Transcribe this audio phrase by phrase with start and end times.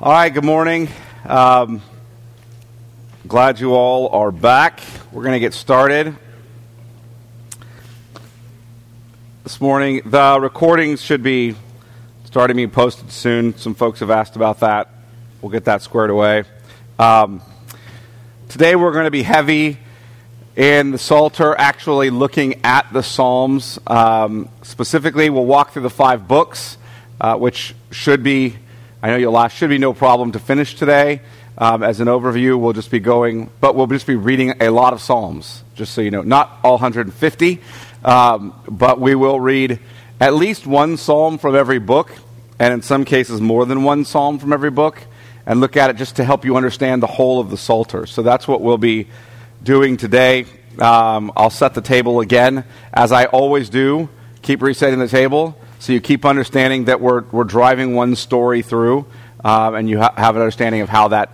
[0.00, 0.88] All right, good morning.
[1.24, 1.82] Um,
[3.26, 4.80] glad you all are back.
[5.10, 6.16] We're going to get started.
[9.42, 11.56] This morning, the recordings should be
[12.26, 13.56] starting being posted soon.
[13.56, 14.88] Some folks have asked about that.
[15.42, 16.44] We'll get that squared away.
[17.00, 17.42] Um,
[18.48, 19.78] today, we're going to be heavy
[20.54, 23.80] in the Psalter, actually looking at the Psalms.
[23.84, 26.78] Um, specifically, we'll walk through the five books,
[27.20, 28.58] uh, which should be,
[29.00, 31.20] I know you'll laugh, should be no problem to finish today.
[31.56, 34.92] Um, as an overview, we'll just be going, but we'll just be reading a lot
[34.92, 36.22] of Psalms, just so you know.
[36.22, 37.60] Not all 150,
[38.04, 39.78] um, but we will read
[40.20, 42.10] at least one Psalm from every book,
[42.58, 45.00] and in some cases, more than one Psalm from every book,
[45.46, 48.04] and look at it just to help you understand the whole of the Psalter.
[48.04, 49.06] So that's what we'll be
[49.62, 50.44] doing today.
[50.80, 54.08] Um, I'll set the table again, as I always do.
[54.42, 55.56] Keep resetting the table
[55.88, 59.06] so you keep understanding that we're, we're driving one story through,
[59.42, 61.30] um, and you ha- have an understanding of how that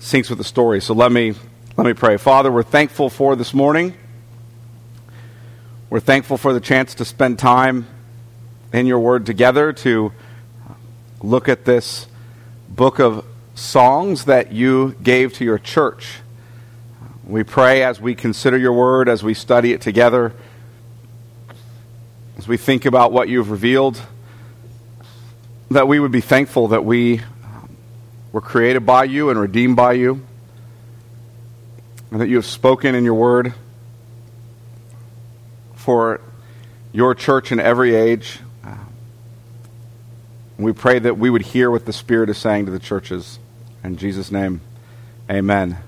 [0.00, 0.80] syncs with the story.
[0.80, 1.34] So let me,
[1.76, 2.16] let me pray.
[2.16, 3.92] Father, we're thankful for this morning.
[5.90, 7.86] We're thankful for the chance to spend time
[8.72, 10.10] in your word together to
[11.20, 12.06] look at this
[12.66, 16.20] book of songs that you gave to your church.
[17.26, 20.32] We pray as we consider your word, as we study it together,
[22.38, 24.00] as we think about what you've revealed,
[25.70, 27.76] that we would be thankful that we um,
[28.32, 30.24] were created by you and redeemed by you,
[32.10, 33.52] and that you have spoken in your word
[35.74, 36.20] for
[36.92, 38.38] your church in every age.
[38.62, 38.92] Um,
[40.58, 43.38] we pray that we would hear what the Spirit is saying to the churches.
[43.82, 44.60] In Jesus' name,
[45.28, 45.78] amen.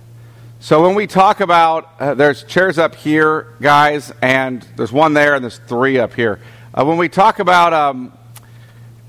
[0.63, 5.35] So when we talk about, uh, there's chairs up here, guys, and there's one there,
[5.35, 6.39] and there's three up here.
[6.75, 8.13] Uh, when we talk about um,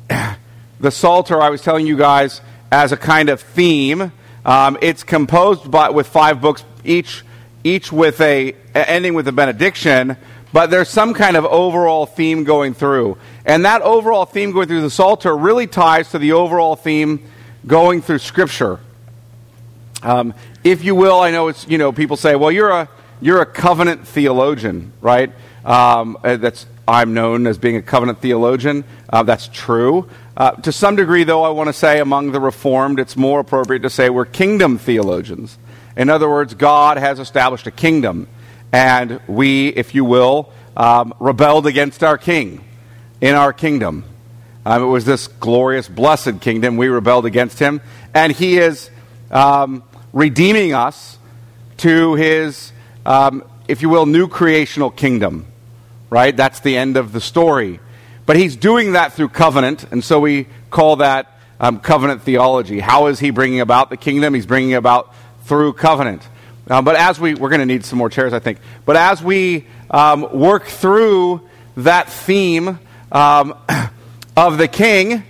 [0.79, 2.39] the Psalter, I was telling you guys
[2.71, 4.13] as a kind of theme.
[4.45, 7.25] Um, it's composed by, with five books, each
[7.65, 10.15] each with a ending with a benediction,
[10.53, 14.81] but there's some kind of overall theme going through, and that overall theme going through
[14.83, 17.29] the Psalter really ties to the overall theme
[17.67, 18.79] going through Scripture.
[20.01, 22.89] Um, if you will, I know it's you know people say, well, you're a
[23.21, 25.31] you're a covenant theologian, right?
[25.63, 28.83] Um, that's I'm known as being a covenant theologian.
[29.09, 30.09] Uh, that's true.
[30.35, 33.83] Uh, to some degree, though, I want to say among the Reformed, it's more appropriate
[33.83, 35.57] to say we're kingdom theologians.
[35.95, 38.27] In other words, God has established a kingdom,
[38.71, 42.63] and we, if you will, um, rebelled against our king
[43.19, 44.03] in our kingdom.
[44.65, 46.77] Um, it was this glorious, blessed kingdom.
[46.77, 47.81] We rebelled against him,
[48.13, 48.89] and he is
[49.29, 49.83] um,
[50.13, 51.17] redeeming us
[51.77, 52.71] to his,
[53.05, 55.45] um, if you will, new creational kingdom.
[56.09, 56.35] Right?
[56.35, 57.79] That's the end of the story.
[58.25, 62.79] But he's doing that through covenant, and so we call that um, covenant theology.
[62.79, 64.33] How is he bringing about the kingdom?
[64.33, 65.13] He's bringing about
[65.43, 66.27] through covenant.
[66.69, 68.59] Uh, but as we, we're going to need some more chairs, I think.
[68.85, 71.47] But as we um, work through
[71.77, 72.79] that theme
[73.11, 73.55] um,
[74.37, 75.23] of the king,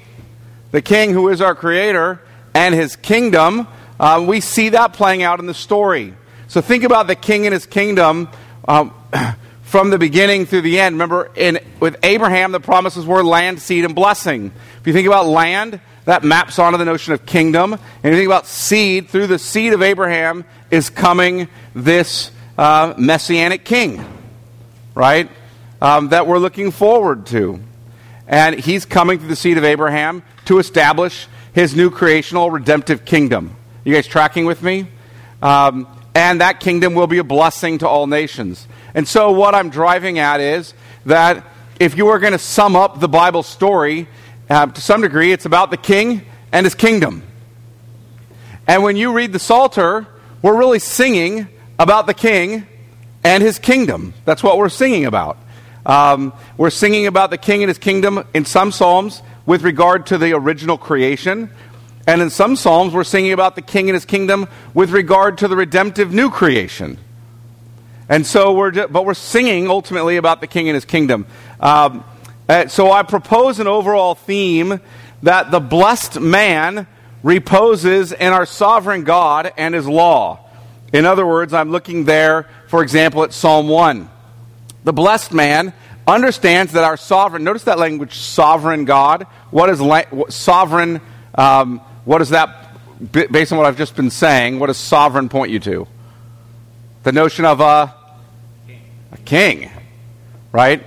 [0.72, 2.22] the king who is our creator,
[2.54, 3.68] and his kingdom,
[4.02, 6.14] uh, we see that playing out in the story.
[6.50, 8.28] So think about the king and his kingdom.
[8.68, 8.94] Um,
[9.72, 10.96] from the beginning through the end.
[10.96, 14.52] Remember, in, with Abraham, the promises were land, seed, and blessing.
[14.82, 17.72] If you think about land, that maps onto the notion of kingdom.
[17.72, 22.96] And if you think about seed, through the seed of Abraham is coming this uh,
[22.98, 24.04] messianic king,
[24.94, 25.30] right?
[25.82, 27.62] Um, that we're looking forward to.
[28.28, 33.56] And he's coming through the seed of Abraham to establish his new creational redemptive kingdom.
[33.84, 34.88] You guys tracking with me?
[35.42, 38.68] Um, and that kingdom will be a blessing to all nations.
[38.94, 40.74] And so, what I'm driving at is
[41.06, 41.46] that
[41.80, 44.08] if you are going to sum up the Bible story,
[44.50, 46.22] uh, to some degree, it's about the king
[46.52, 47.24] and his kingdom.
[48.68, 50.06] And when you read the Psalter,
[50.42, 51.48] we're really singing
[51.80, 52.68] about the king
[53.24, 54.14] and his kingdom.
[54.26, 55.38] That's what we're singing about.
[55.86, 60.18] Um, we're singing about the king and his kingdom in some psalms with regard to
[60.18, 61.50] the original creation.
[62.08, 65.48] And in some psalms, we're singing about the king and his kingdom with regard to
[65.48, 66.98] the redemptive new creation.
[68.10, 71.26] And so we're, but we're singing ultimately about the king and his kingdom.
[71.60, 72.04] Um,
[72.68, 74.82] so I propose an overall theme
[75.24, 76.88] that the blessed man
[77.24, 80.40] reposes in our sovereign God and his law.
[80.92, 84.10] In other words, I'm looking there, for example, at Psalm 1.
[84.84, 85.74] The blessed man
[86.08, 89.28] understands that our sovereign, notice that language, sovereign God.
[89.52, 91.00] What is la- sovereign?
[91.36, 92.78] Um, what does that,
[93.12, 95.88] based on what I've just been saying, what does sovereign point you to?
[97.04, 97.96] The notion of a
[99.12, 99.70] a king,
[100.52, 100.84] right?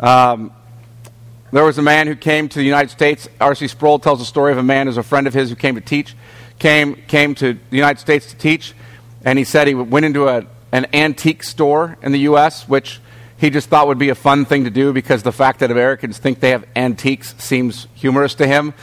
[0.00, 0.52] Um,
[1.50, 3.28] There was a man who came to the United States.
[3.40, 3.68] R.C.
[3.68, 5.80] Sproul tells a story of a man who's a friend of his who came to
[5.80, 6.16] teach,
[6.58, 8.74] came, came to the United States to teach,
[9.24, 13.00] and he said he went into a, an antique store in the U.S., which
[13.36, 16.18] he just thought would be a fun thing to do because the fact that Americans
[16.18, 18.74] think they have antiques seems humorous to him.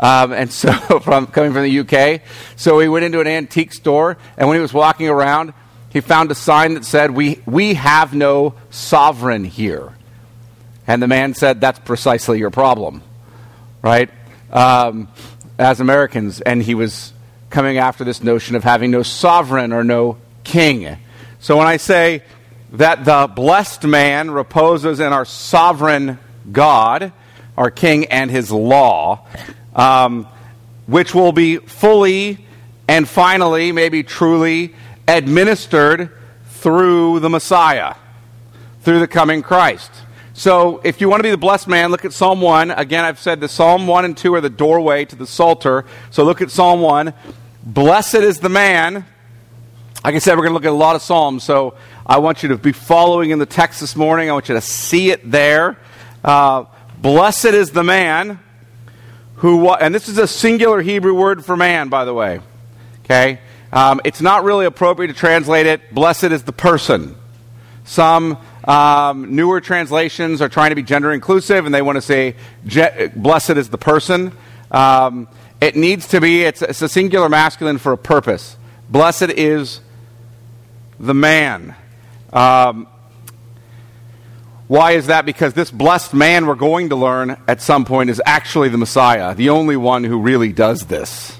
[0.00, 2.22] Um, and so, from coming from the UK,
[2.56, 5.52] so he went into an antique store, and when he was walking around,
[5.90, 9.92] he found a sign that said, "We we have no sovereign here."
[10.86, 13.02] And the man said, "That's precisely your problem,
[13.82, 14.10] right?"
[14.52, 15.08] Um,
[15.58, 17.12] as Americans, and he was
[17.50, 20.98] coming after this notion of having no sovereign or no king.
[21.40, 22.22] So when I say
[22.72, 26.18] that the blessed man reposes in our sovereign
[26.50, 27.12] God,
[27.56, 29.26] our King, and his law,
[29.74, 30.26] um,
[30.86, 32.46] which will be fully
[32.88, 34.74] and finally, maybe truly,
[35.06, 36.10] administered
[36.46, 37.94] through the Messiah,
[38.80, 39.90] through the coming Christ.
[40.32, 42.70] So, if you want to be the blessed man, look at Psalm 1.
[42.70, 45.84] Again, I've said the Psalm 1 and 2 are the doorway to the Psalter.
[46.10, 47.12] So, look at Psalm 1.
[47.64, 49.04] Blessed is the man.
[50.04, 51.42] Like I said, we're going to look at a lot of Psalms.
[51.42, 51.74] So,
[52.06, 54.30] I want you to be following in the text this morning.
[54.30, 55.76] I want you to see it there.
[56.22, 56.66] Uh,
[57.02, 58.38] blessed is the man
[59.38, 62.40] who, and this is a singular Hebrew word for man, by the way.
[63.04, 63.40] Okay?
[63.72, 67.16] Um, it's not really appropriate to translate it, blessed is the person.
[67.84, 72.34] Some um, newer translations are trying to be gender inclusive and they want to say,
[73.14, 74.32] blessed is the person.
[74.70, 75.28] Um,
[75.60, 78.56] it needs to be, it's, it's a singular masculine for a purpose.
[78.90, 79.80] Blessed is
[80.98, 81.74] the man.
[82.32, 82.88] Um,
[84.68, 85.26] why is that?
[85.26, 89.34] Because this blessed man we're going to learn at some point is actually the Messiah,
[89.34, 91.38] the only one who really does this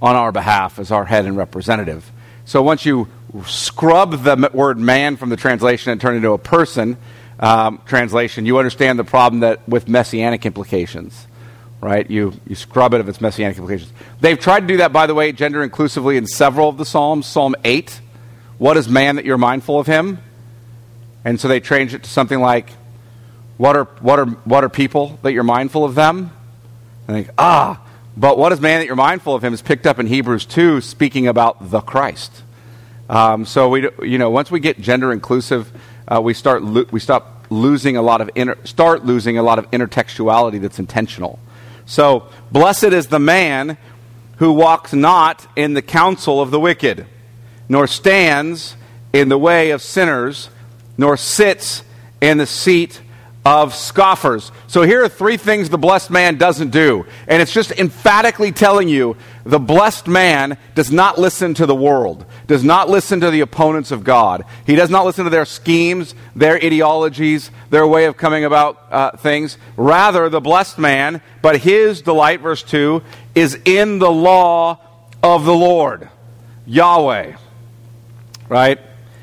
[0.00, 2.10] on our behalf as our head and representative.
[2.44, 3.08] So once you
[3.46, 6.96] scrub the word man from the translation and turn it into a person
[7.38, 11.26] um, translation, you understand the problem that with messianic implications.
[11.80, 12.08] Right?
[12.08, 13.92] You, you scrub it of its messianic implications.
[14.20, 17.26] They've tried to do that, by the way, gender inclusively in several of the Psalms.
[17.26, 18.00] Psalm 8
[18.62, 20.18] what is man that you're mindful of him?
[21.24, 22.70] And so they changed it to something like,
[23.56, 26.32] What are, what are, what are people that you're mindful of them?
[27.06, 27.80] And think, ah,
[28.16, 30.80] but what is man that you're mindful of him is picked up in Hebrews 2,
[30.80, 32.42] speaking about the Christ.
[33.08, 35.72] Um, so we, you know, once we get gender inclusive,
[36.06, 39.58] uh, we start lo- we stop losing a lot of inter- start losing a lot
[39.58, 41.38] of intertextuality that's intentional.
[41.84, 43.76] So blessed is the man
[44.36, 47.06] who walks not in the counsel of the wicked,
[47.68, 48.76] nor stands
[49.12, 50.48] in the way of sinners,
[50.96, 51.82] nor sits
[52.20, 53.00] in the seat
[53.44, 54.52] of scoffers.
[54.68, 57.06] So here are three things the blessed man doesn't do.
[57.26, 62.24] And it's just emphatically telling you the blessed man does not listen to the world,
[62.46, 64.44] does not listen to the opponents of God.
[64.64, 69.16] He does not listen to their schemes, their ideologies, their way of coming about uh,
[69.16, 69.58] things.
[69.76, 73.02] Rather, the blessed man, but his delight, verse 2,
[73.34, 74.78] is in the law
[75.20, 76.08] of the Lord,
[76.64, 77.34] Yahweh
[78.52, 78.78] right?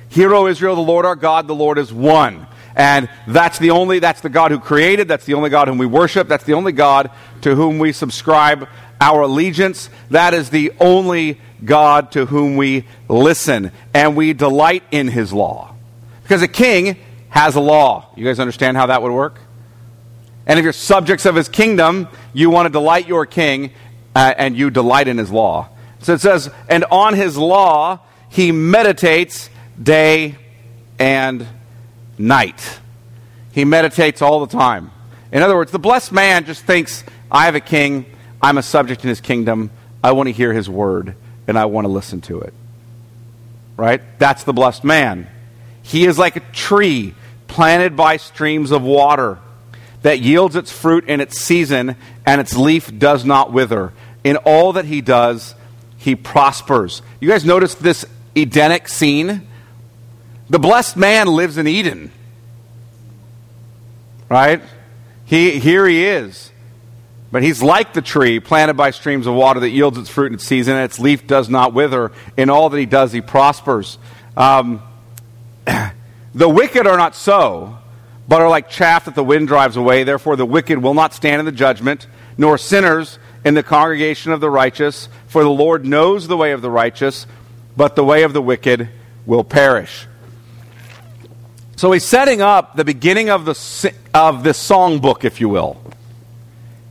[0.10, 2.48] Hear, O Israel, the Lord our God, the Lord is one.
[2.76, 5.86] And that's the only, that's the God who created, that's the only God whom we
[5.86, 7.12] worship, that's the only God
[7.42, 8.68] to whom we subscribe
[9.02, 9.90] our allegiance.
[10.10, 15.76] That is the only God to whom we listen, and we delight in his law.
[16.24, 16.98] Because a king
[17.30, 18.12] has a law.
[18.16, 19.40] You guys understand how that would work?
[20.48, 23.72] And if you're subjects of his kingdom, you want to delight your king,
[24.16, 25.70] uh, and you delight in his law.
[26.00, 28.00] So it says, and on his law
[28.30, 29.50] he meditates
[29.82, 30.38] day
[30.98, 31.48] and
[32.18, 32.80] night.
[33.52, 34.92] He meditates all the time.
[35.32, 38.06] In other words, the blessed man just thinks, I have a king,
[38.42, 39.70] I'm a subject in his kingdom,
[40.04, 41.16] I want to hear his word,
[41.48, 42.54] and I want to listen to it.
[43.78, 44.02] Right?
[44.20, 45.28] That's the blessed man.
[45.84, 47.16] He is like a tree
[47.48, 49.40] planted by streams of water
[50.02, 51.96] that yields its fruit in its season,
[52.26, 53.94] and its leaf does not wither.
[54.24, 55.56] In all that he does,
[55.98, 57.02] he prospers.
[57.20, 58.06] You guys notice this
[58.36, 59.48] Edenic scene.
[60.50, 62.12] The blessed man lives in Eden.
[64.30, 64.62] Right?
[65.26, 66.52] He, here he is.
[67.32, 70.34] But he's like the tree planted by streams of water that yields its fruit in
[70.36, 72.12] its season, and its leaf does not wither.
[72.36, 74.00] In all that he does, he prospers.
[74.36, 74.82] Um,
[76.34, 77.78] the wicked are not so,
[78.28, 80.04] but are like chaff that the wind drives away.
[80.04, 84.42] Therefore, the wicked will not stand in the judgment, nor sinners in the congregation of
[84.42, 85.10] the righteous.
[85.28, 87.28] For the Lord knows the way of the righteous,
[87.78, 88.90] but the way of the wicked
[89.28, 90.08] will perish.
[91.80, 95.82] So he's setting up the beginning of, the, of this songbook, if you will.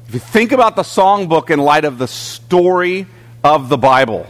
[0.09, 3.07] If you think about the songbook in light of the story
[3.45, 4.26] of the Bible,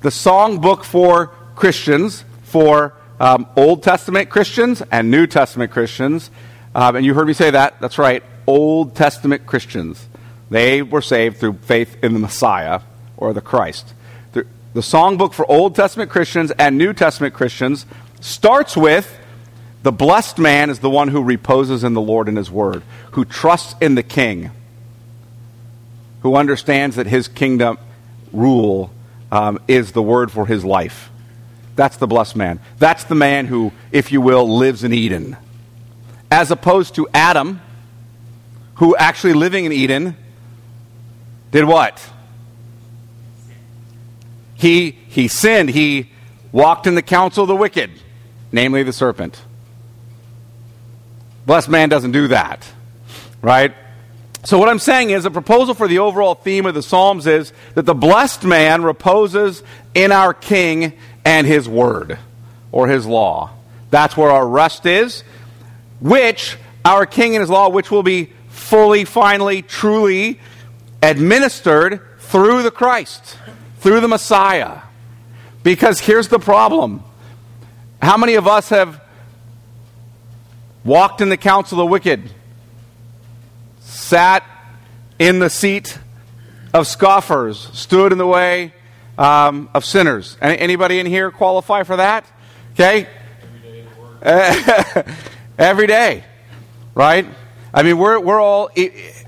[0.00, 6.28] the songbook for Christians, for um, Old Testament Christians and New Testament Christians,
[6.74, 8.24] um, and you heard me say that, that's right.
[8.48, 10.08] Old Testament Christians.
[10.50, 12.80] They were saved through faith in the Messiah
[13.16, 13.94] or the Christ.
[14.32, 17.86] The, the songbook for Old Testament Christians and New Testament Christians
[18.20, 19.20] starts with
[19.86, 23.24] the blessed man is the one who reposes in the Lord and his word, who
[23.24, 24.50] trusts in the king,
[26.22, 27.78] who understands that his kingdom
[28.32, 28.90] rule
[29.30, 31.08] um, is the word for his life.
[31.76, 32.58] That's the blessed man.
[32.80, 35.36] That's the man who, if you will, lives in Eden.
[36.32, 37.60] As opposed to Adam,
[38.74, 40.16] who actually living in Eden
[41.52, 42.04] did what?
[44.54, 45.68] He, he sinned.
[45.68, 46.10] He
[46.50, 47.92] walked in the counsel of the wicked,
[48.50, 49.42] namely the serpent.
[51.46, 52.68] Blessed man doesn't do that,
[53.40, 53.72] right?
[54.44, 57.52] So, what I'm saying is, a proposal for the overall theme of the Psalms is
[57.74, 59.62] that the blessed man reposes
[59.94, 60.92] in our King
[61.24, 62.18] and his word
[62.70, 63.50] or his law.
[63.90, 65.22] That's where our rest is,
[66.00, 70.40] which our King and his law, which will be fully, finally, truly
[71.02, 73.38] administered through the Christ,
[73.78, 74.80] through the Messiah.
[75.62, 77.02] Because here's the problem
[78.02, 79.00] how many of us have
[80.86, 82.30] walked in the counsel of the wicked,
[83.80, 84.44] sat
[85.18, 85.98] in the seat
[86.72, 88.72] of scoffers, stood in the way
[89.18, 90.36] um, of sinners?
[90.40, 92.24] Anybody in here qualify for that?
[92.72, 93.08] Okay?
[95.58, 96.24] Every day,
[96.94, 97.26] right?
[97.74, 98.70] I mean, we're, we're, all,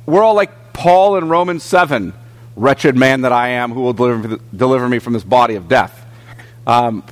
[0.07, 2.15] we're all like Paul in Romans 7
[2.59, 6.05] Wretched man that I am, who will deliver, deliver me from this body of death?
[6.67, 7.05] Um,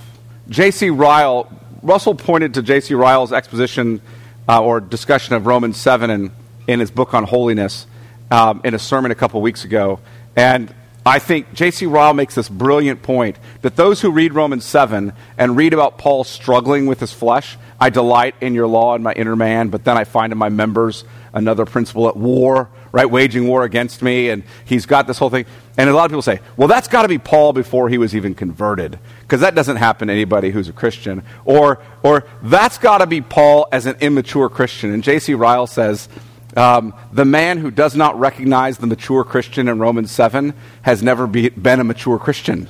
[0.49, 0.91] J.C.
[0.91, 1.49] Ryle,
[1.83, 2.95] Russell pointed to J.C.
[2.95, 4.01] Ryle's exposition
[4.49, 6.31] uh, or discussion of Romans 7 in,
[6.67, 7.87] in his book on holiness
[8.31, 10.01] um, in a sermon a couple weeks ago.
[10.35, 10.73] And
[11.05, 11.87] I think J.C.
[11.87, 16.25] Ryle makes this brilliant point that those who read Romans 7 and read about Paul
[16.25, 19.97] struggling with his flesh, I delight in your law and my inner man, but then
[19.97, 23.11] I find in my members another principle at war, right?
[23.11, 25.45] Waging war against me, and he's got this whole thing.
[25.77, 28.17] And a lot of people say, well, that's got to be Paul before he was
[28.17, 31.23] even converted, because that doesn't happen to anybody who's a Christian.
[31.45, 34.93] Or, or that's got to be Paul as an immature Christian.
[34.93, 35.35] And J.C.
[35.35, 36.09] Ryle says,
[36.57, 41.27] um, the man who does not recognize the mature Christian in Romans 7 has never
[41.27, 42.67] be, been a mature Christian.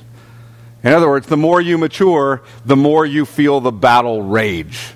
[0.83, 4.91] In other words, the more you mature, the more you feel the battle rage,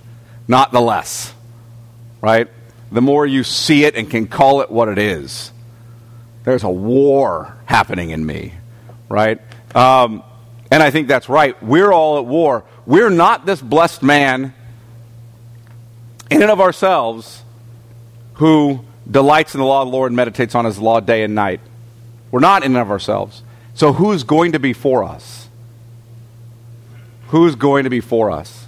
[0.50, 1.33] not the less.
[2.19, 2.50] Right?
[2.91, 5.51] The more you see it and can call it what it is.
[6.43, 8.53] There's a war happening in me.
[9.10, 9.39] Right?
[9.75, 10.24] Um,
[10.71, 11.62] and I think that's right.
[11.62, 12.63] We're all at war.
[12.86, 14.53] We're not this blessed man
[16.29, 17.43] in and of ourselves
[18.36, 21.36] who delights in the law of the Lord and meditates on his law day and
[21.36, 21.60] night.
[22.31, 23.43] We're not in and of ourselves.
[23.74, 25.50] So who's going to be for us?
[27.27, 28.65] Who's going to be for us?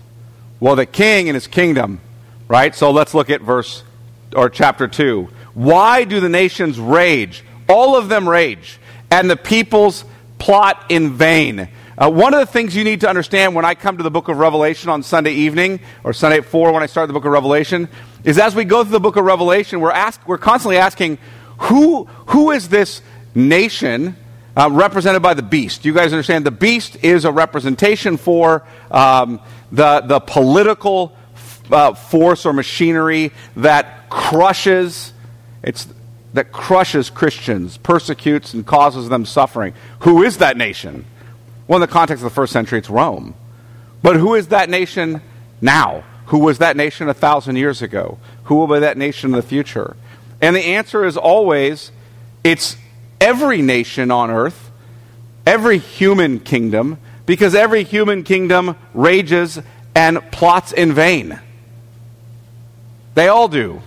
[0.60, 2.02] Well, the king and his kingdom,
[2.48, 2.76] right?
[2.76, 3.84] So let's look at verse
[4.34, 5.30] or chapter 2.
[5.54, 7.44] Why do the nations rage?
[7.70, 10.06] All of them rage, and the peoples
[10.40, 11.70] plot in vain.
[11.96, 14.28] Uh, one of the things you need to understand when I come to the book
[14.28, 17.32] of Revelation on Sunday evening, or Sunday at 4 when I start the book of
[17.32, 17.88] Revelation,
[18.24, 21.20] is as we go through the book of Revelation, we're, asked, we're constantly asking,
[21.60, 23.02] who, who is this
[23.36, 24.16] nation
[24.58, 25.86] uh, represented by the beast?
[25.86, 26.46] You guys understand?
[26.46, 29.40] The beast is a representation for um,
[29.72, 31.16] the, the political
[31.74, 35.12] uh, force or machinery that crushes,
[35.64, 35.88] it's,
[36.34, 39.74] that crushes Christians, persecutes, and causes them suffering.
[40.02, 41.06] Who is that nation?
[41.68, 43.36] Well, in the context of the first century, it's Rome.
[44.02, 45.22] But who is that nation
[45.62, 46.04] now?
[46.28, 48.18] Who was that nation a thousand years ago?
[48.46, 49.96] Who will be that nation in the future?
[50.42, 51.92] And the answer is always
[52.44, 52.76] it's
[53.22, 54.72] every nation on earth,
[55.46, 59.60] every human kingdom, because every human kingdom rages
[59.96, 61.40] and plots in vain.
[63.14, 63.82] They all do.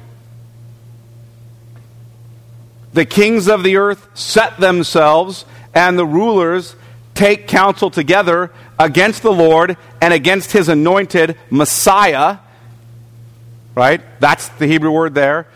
[2.92, 6.76] The kings of the earth set themselves, and the rulers
[7.14, 12.38] take counsel together against the Lord and against his anointed Messiah,
[13.74, 14.00] right?
[14.20, 15.46] That's the Hebrew word there,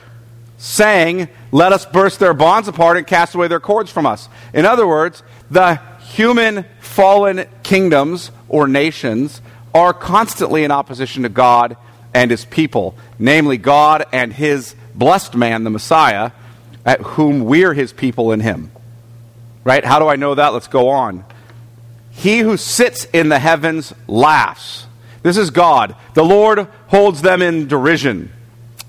[0.58, 4.28] saying, Let us burst their bonds apart and cast away their cords from us.
[4.52, 9.40] In other words, the human fallen kingdoms or nations
[9.72, 11.76] are constantly in opposition to God
[12.14, 16.32] and his people, namely God and his blessed man, the Messiah,
[16.84, 18.70] at whom we're his people in him.
[19.64, 19.84] Right?
[19.84, 20.52] How do I know that?
[20.52, 21.24] Let's go on.
[22.10, 24.86] He who sits in the heavens laughs.
[25.22, 25.94] This is God.
[26.14, 28.32] The Lord holds them in derision.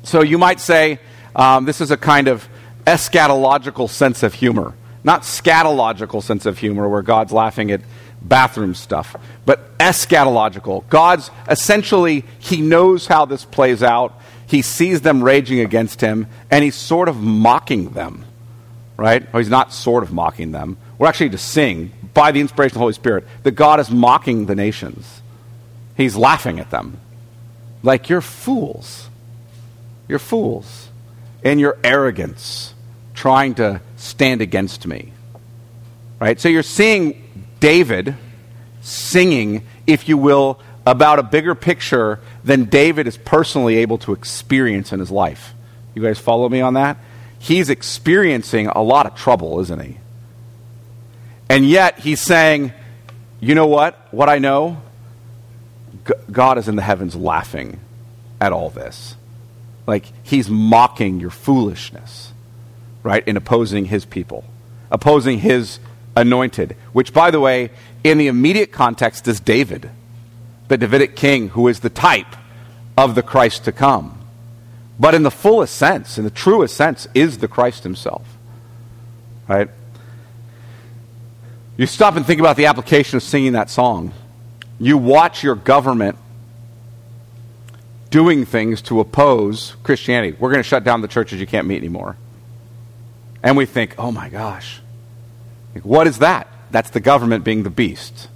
[0.03, 0.99] So you might say
[1.35, 2.47] um, this is a kind of
[2.85, 4.73] eschatological sense of humor.
[5.03, 7.81] Not scatological sense of humor where God's laughing at
[8.21, 10.87] bathroom stuff, but eschatological.
[10.89, 14.19] God's essentially, He knows how this plays out.
[14.45, 18.25] he sees them raging against him, and he's sort of mocking them,
[18.97, 19.25] right?
[19.33, 20.75] Or he's not sort of mocking them.
[20.97, 24.47] We're actually to sing by the inspiration of the Holy Spirit that God is mocking
[24.47, 25.21] the nations.
[25.95, 26.99] He's laughing at them.
[27.81, 29.09] Like, you're fools.
[30.09, 30.89] You're fools
[31.43, 32.73] in your arrogance,
[33.13, 35.13] trying to stand against me.
[36.19, 36.39] Right?
[36.41, 37.20] So you're seeing
[37.61, 38.17] David
[38.81, 44.91] singing, if you will, about a bigger picture than David is personally able to experience
[44.91, 45.53] in his life.
[45.93, 46.97] You guys follow me on that?
[47.39, 49.97] He's experiencing a lot of trouble, isn't he?
[51.49, 52.73] And yet he's saying,
[53.39, 53.97] you know what?
[54.11, 54.81] What I know?
[56.31, 57.79] God is in the heavens laughing
[58.39, 59.15] at all this.
[59.85, 62.31] Like he's mocking your foolishness,
[63.03, 64.45] right, in opposing his people,
[64.89, 65.79] opposing his
[66.15, 67.71] anointed, which, by the way,
[68.03, 69.89] in the immediate context is David,
[70.67, 72.35] the Davidic king who is the type
[72.97, 74.17] of the Christ to come.
[74.99, 78.25] But in the fullest sense, in the truest sense, is the Christ himself.
[79.47, 79.69] Right?
[81.77, 84.13] You stop and think about the application of singing that song.
[84.79, 86.17] You watch your government
[88.11, 90.35] doing things to oppose Christianity.
[90.37, 92.17] We're going to shut down the churches you can't meet anymore.
[93.41, 94.80] And we think, oh my gosh,
[95.83, 96.47] what is that?
[96.71, 98.27] That's the government being the beast.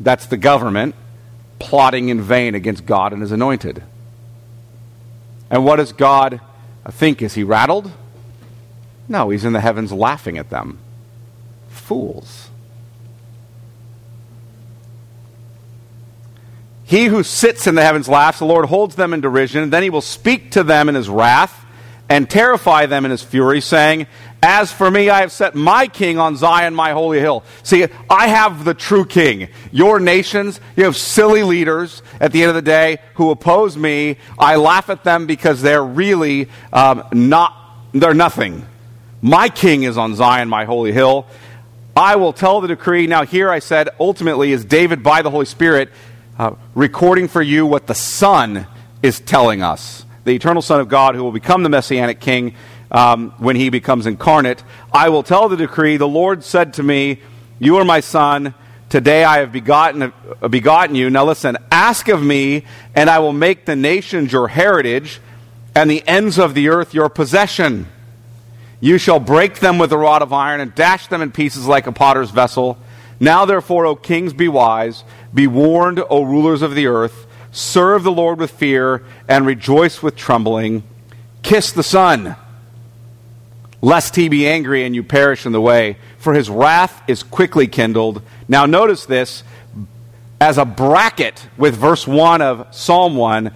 [0.00, 0.94] That's the government
[1.58, 3.82] plotting in vain against God and his anointed.
[5.50, 6.40] And what does God
[6.90, 7.22] think?
[7.22, 7.92] Is he rattled?
[9.08, 10.78] No, he's in the heavens laughing at them.
[11.68, 12.50] Fools.
[16.84, 19.70] He who sits in the heavens laughs, the Lord holds them in derision.
[19.70, 21.64] Then he will speak to them in his wrath
[22.08, 24.06] and terrify them in his fury, saying,
[24.46, 27.44] As for me, I have set my king on Zion, my holy hill.
[27.62, 29.48] See, I have the true king.
[29.72, 34.18] Your nations, you have silly leaders at the end of the day who oppose me.
[34.38, 37.56] I laugh at them because they're really um, not,
[37.92, 38.66] they're nothing.
[39.22, 41.26] My king is on Zion, my holy hill.
[41.96, 43.06] I will tell the decree.
[43.06, 45.88] Now, here I said, ultimately, is David by the Holy Spirit
[46.38, 48.66] uh, recording for you what the Son
[49.02, 50.04] is telling us.
[50.24, 52.54] The eternal Son of God, who will become the Messianic King
[52.90, 54.62] um, when he becomes incarnate.
[54.92, 57.20] I will tell the decree The Lord said to me,
[57.58, 58.54] You are my Son.
[58.88, 61.10] Today I have begotten, uh, begotten you.
[61.10, 65.20] Now listen, ask of me, and I will make the nations your heritage,
[65.74, 67.88] and the ends of the earth your possession.
[68.80, 71.86] You shall break them with a rod of iron, and dash them in pieces like
[71.86, 72.78] a potter's vessel.
[73.18, 75.04] Now, therefore, O kings, be wise.
[75.32, 77.26] Be warned, O rulers of the earth.
[77.50, 80.82] Serve the Lord with fear, and rejoice with trembling.
[81.42, 82.36] Kiss the Son,
[83.84, 87.66] lest he be angry and you perish in the way, for his wrath is quickly
[87.66, 88.22] kindled.
[88.48, 89.44] Now, notice this
[90.40, 93.52] as a bracket with verse 1 of Psalm 1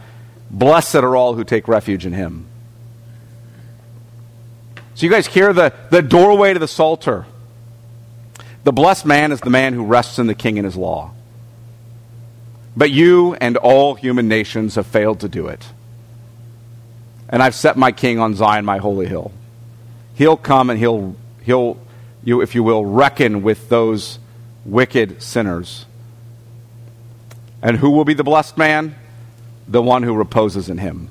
[0.51, 2.47] Blessed are all who take refuge in him.
[4.95, 7.27] So, you guys hear the, the doorway to the Psalter.
[8.65, 11.13] The blessed man is the man who rests in the king and his law.
[12.77, 15.67] But you and all human nations have failed to do it.
[17.29, 19.33] And I've set my king on Zion, my holy hill.
[20.19, 21.79] He'll come and he'll, he'll
[22.25, 24.19] you, if you will, reckon with those
[24.65, 25.87] wicked sinners.
[27.63, 28.97] And who will be the blessed man?
[29.69, 31.09] The one who reposes in him.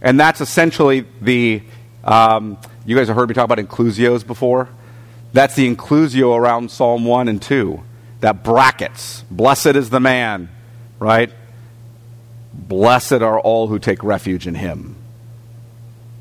[0.00, 1.62] And that's essentially the,
[2.02, 2.56] um,
[2.86, 4.70] you guys have heard me talk about inclusios before.
[5.34, 7.82] That's the inclusio around Psalm 1 and 2.
[8.20, 9.24] That brackets.
[9.30, 10.48] Blessed is the man,
[10.98, 11.30] right?
[12.54, 14.96] Blessed are all who take refuge in him.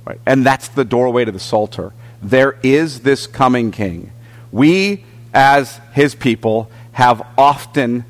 [0.04, 0.20] Right?
[0.26, 1.94] And that's the doorway to the Psalter.
[2.22, 4.12] There is this coming king.
[4.52, 8.06] We, as his people, have often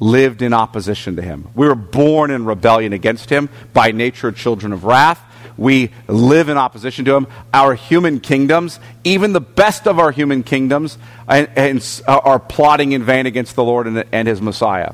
[0.00, 1.48] lived in opposition to him.
[1.54, 5.20] We were born in rebellion against him, by nature, children of wrath.
[5.56, 7.26] We live in opposition to him.
[7.52, 13.02] Our human kingdoms, even the best of our human kingdoms, and, uh, are plotting in
[13.02, 14.92] vain against the Lord and, his Messiah.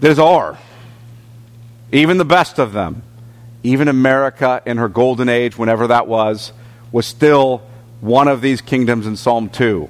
[0.00, 0.58] There's are.
[1.92, 3.02] Even the best of them.
[3.62, 6.52] Even America in her golden age, whenever that was,
[6.92, 7.62] was still
[8.00, 9.88] one of these kingdoms in Psalm 2.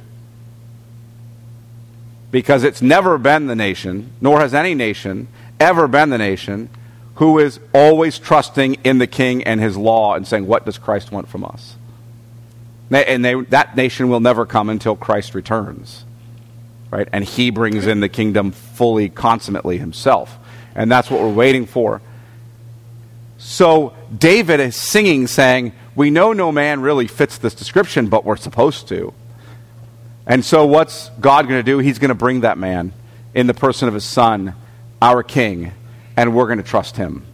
[2.30, 5.28] Because it's never been the nation, nor has any nation
[5.60, 6.70] ever been the nation
[7.16, 11.12] who is always trusting in the king and his law and saying, What does Christ
[11.12, 11.76] want from us?
[12.90, 16.04] And they, that nation will never come until Christ returns.
[16.90, 17.08] Right?
[17.12, 20.38] And he brings in the kingdom fully, consummately himself.
[20.74, 22.02] And that's what we're waiting for.
[23.38, 28.36] So David is singing, saying, We know no man really fits this description, but we're
[28.36, 29.12] supposed to.
[30.26, 31.78] And so what's God going to do?
[31.78, 32.92] He's going to bring that man
[33.34, 34.54] in the person of his son,
[35.00, 35.72] our king
[36.16, 37.24] and we're going to trust him.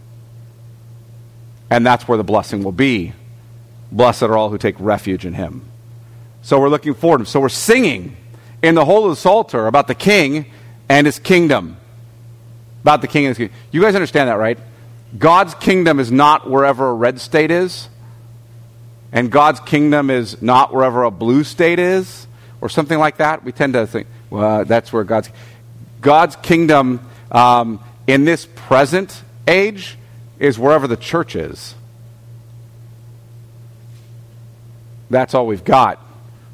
[1.71, 3.13] and that's where the blessing will be.
[3.91, 5.61] Blessed are all who take refuge in him.
[6.41, 7.27] So we're looking forward.
[7.27, 8.17] So we're singing
[8.63, 10.47] in the whole of the Psalter about the king
[10.87, 11.77] and his kingdom.
[12.81, 13.55] About the king and his kingdom.
[13.71, 14.57] You guys understand that, right?
[15.15, 17.87] God's kingdom is not wherever a red state is,
[19.11, 22.27] and God's kingdom is not wherever a blue state is,
[22.61, 23.43] or something like that.
[23.43, 25.29] We tend to think, well, that's where God's
[26.01, 29.97] God's kingdom um, in this present age
[30.39, 31.75] is wherever the church is.
[35.09, 35.99] That's all we've got,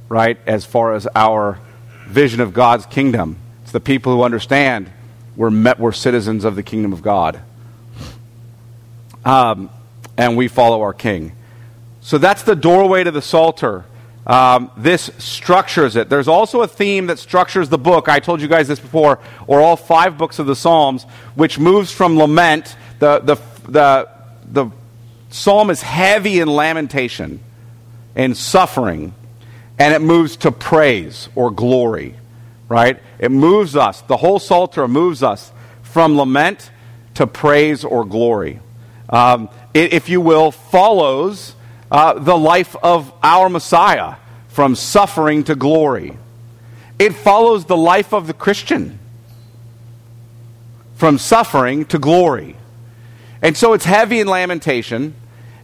[0.09, 1.59] right, as far as our
[2.07, 3.37] vision of God's kingdom.
[3.63, 4.89] It's the people who understand
[5.35, 7.39] we're, met, we're citizens of the kingdom of God.
[9.25, 9.69] Um,
[10.17, 11.33] and we follow our king.
[12.05, 13.83] So that's the doorway to the Psalter.
[14.27, 16.07] Um, this structures it.
[16.07, 18.07] There's also a theme that structures the book.
[18.07, 21.91] I told you guys this before, or all five books of the Psalms, which moves
[21.91, 22.77] from lament.
[22.99, 23.35] The, the,
[23.67, 24.09] the,
[24.51, 24.69] the
[25.31, 27.39] psalm is heavy in lamentation
[28.15, 29.15] and suffering,
[29.79, 32.13] and it moves to praise or glory,
[32.69, 33.01] right?
[33.17, 36.69] It moves us, the whole Psalter moves us from lament
[37.15, 38.59] to praise or glory.
[39.09, 41.54] Um, it, if you will, follows
[41.91, 44.15] uh, the life of our Messiah
[44.47, 46.17] from suffering to glory.
[46.97, 48.99] It follows the life of the Christian
[50.95, 52.55] from suffering to glory.
[53.41, 55.13] And so it's heavy in lamentation,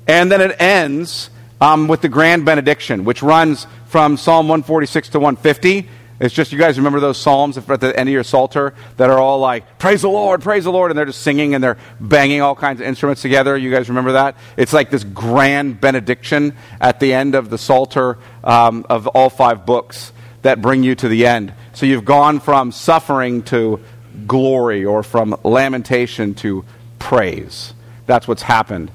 [0.08, 1.30] and then it ends
[1.62, 5.88] um, with the grand benediction, which runs from Psalm 146 to 150.
[6.22, 9.18] It's just, you guys remember those psalms at the end of your Psalter that are
[9.18, 12.42] all like, praise the Lord, praise the Lord, and they're just singing and they're banging
[12.42, 13.58] all kinds of instruments together.
[13.58, 14.36] You guys remember that?
[14.56, 19.66] It's like this grand benediction at the end of the Psalter um, of all five
[19.66, 21.56] books that bring you to the end.
[21.74, 23.80] So you've gone from suffering to
[24.28, 26.64] glory or from lamentation to
[27.00, 27.74] praise.
[28.06, 28.92] That's what's happened.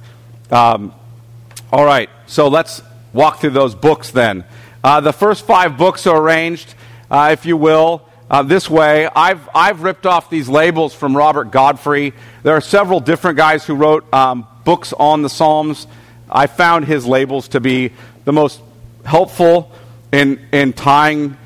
[0.52, 0.94] Um,
[1.72, 4.44] all right, so let's walk through those books then.
[4.84, 6.75] Uh, the first five books are arranged
[7.10, 9.08] uh, if you will, uh, this way.
[9.14, 12.12] I've, I've ripped off these labels from Robert Godfrey.
[12.42, 15.86] There are several different guys who wrote um, books on the Psalms.
[16.28, 17.92] I found his labels to be
[18.24, 18.60] the most
[19.04, 19.70] helpful
[20.12, 21.36] in, in tying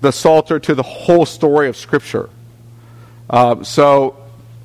[0.00, 2.30] the Psalter to the whole story of Scripture.
[3.28, 4.21] Uh, so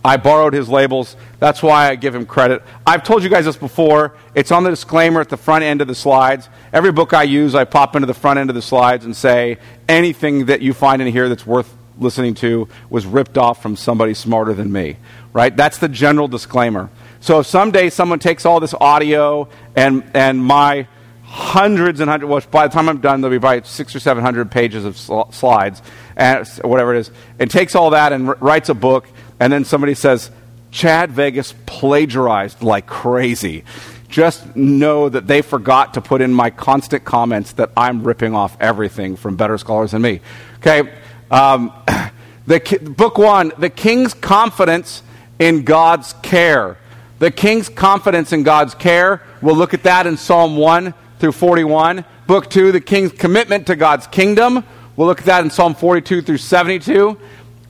[0.08, 1.17] I borrowed his labels.
[1.39, 2.63] That's why I give him credit.
[2.86, 4.15] I've told you guys this before.
[4.34, 6.48] It's on the disclaimer at the front end of the slides.
[6.72, 9.58] Every book I use, I pop into the front end of the slides and say
[9.89, 14.13] anything that you find in here that's worth listening to was ripped off from somebody
[14.13, 14.96] smarter than me.
[15.34, 15.54] Right?
[15.54, 16.89] That's the general disclaimer.
[17.20, 20.88] So if someday someone takes all this audio and, and my
[21.24, 24.24] hundreds and hundreds, well, by the time I'm done, there'll be probably six or seven
[24.24, 25.82] hundred pages of sl- slides,
[26.15, 29.06] and whatever it is, and takes all that and r- writes a book
[29.39, 30.32] and then somebody says,
[30.71, 33.63] Chad Vegas plagiarized like crazy.
[34.10, 38.56] Just know that they forgot to put in my constant comments that I'm ripping off
[38.60, 40.21] everything from better scholars than me.
[40.60, 40.91] Okay,
[41.30, 41.73] um,
[42.47, 45.04] the book one, the king's confidence
[45.39, 46.78] in God's care.
[47.19, 49.23] The king's confidence in God's care.
[49.41, 52.06] We'll look at that in Psalm 1 through 41.
[52.28, 54.63] Book 2, the king's commitment to God's kingdom.
[54.95, 57.17] We'll look at that in Psalm 42 through 72.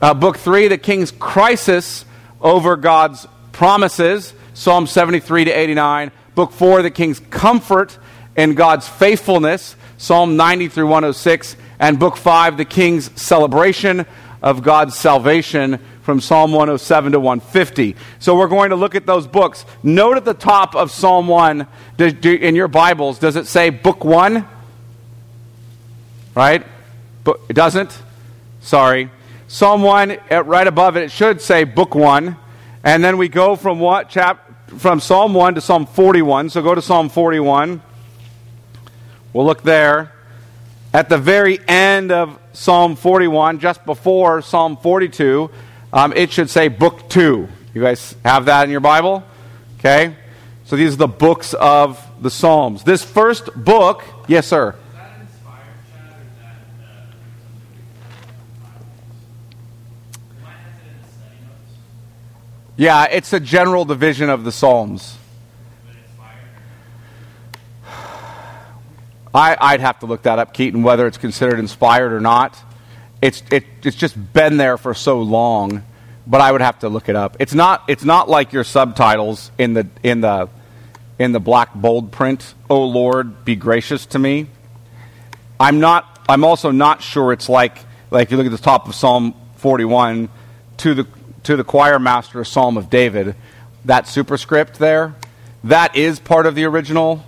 [0.00, 2.04] Uh, book three, the king's crisis
[2.40, 6.12] over God's promises, Psalm 73 to 89.
[6.36, 7.98] Book four, the king's comfort
[8.36, 11.56] in God's faithfulness, Psalm 90 through 106.
[11.80, 14.06] And book five, the king's celebration
[14.40, 17.96] of God's salvation from Psalm 107 to 150.
[18.20, 19.66] So we're going to look at those books.
[19.82, 21.66] Note at the top of Psalm 1
[21.98, 24.46] in your Bibles, does it say book 1?
[26.36, 26.64] Right?
[27.24, 28.00] But it doesn't?
[28.60, 29.10] Sorry.
[29.50, 32.36] Psalm 1, right above it, it should say book 1.
[32.84, 34.44] And then we go from what chap
[34.76, 36.50] from Psalm 1 to Psalm 41.
[36.50, 37.80] So go to Psalm 41.
[39.32, 40.12] We'll look there.
[40.92, 45.50] At the very end of Psalm 41, just before Psalm 42,
[45.94, 47.48] um, it should say book 2.
[47.72, 49.24] You guys have that in your Bible?
[49.78, 50.14] Okay?
[50.66, 52.84] So these are the books of the Psalms.
[52.84, 54.74] This first book, yes, sir.
[62.78, 65.18] Yeah, it's a general division of the Psalms.
[69.34, 72.56] I, would have to look that up, Keaton, whether it's considered inspired or not.
[73.20, 75.82] It's, it, it's just been there for so long,
[76.24, 77.36] but I would have to look it up.
[77.40, 80.48] It's not, it's not like your subtitles in the, in, the,
[81.18, 84.46] in the black bold print, Oh Lord, be gracious to me.
[85.58, 87.76] I'm, not, I'm also not sure it's like,
[88.12, 90.28] like if you look at the top of Psalm 41,
[90.76, 91.08] to the
[91.48, 93.34] to the choir master, Psalm of David,
[93.86, 95.14] that superscript there,
[95.64, 97.24] that is part of the original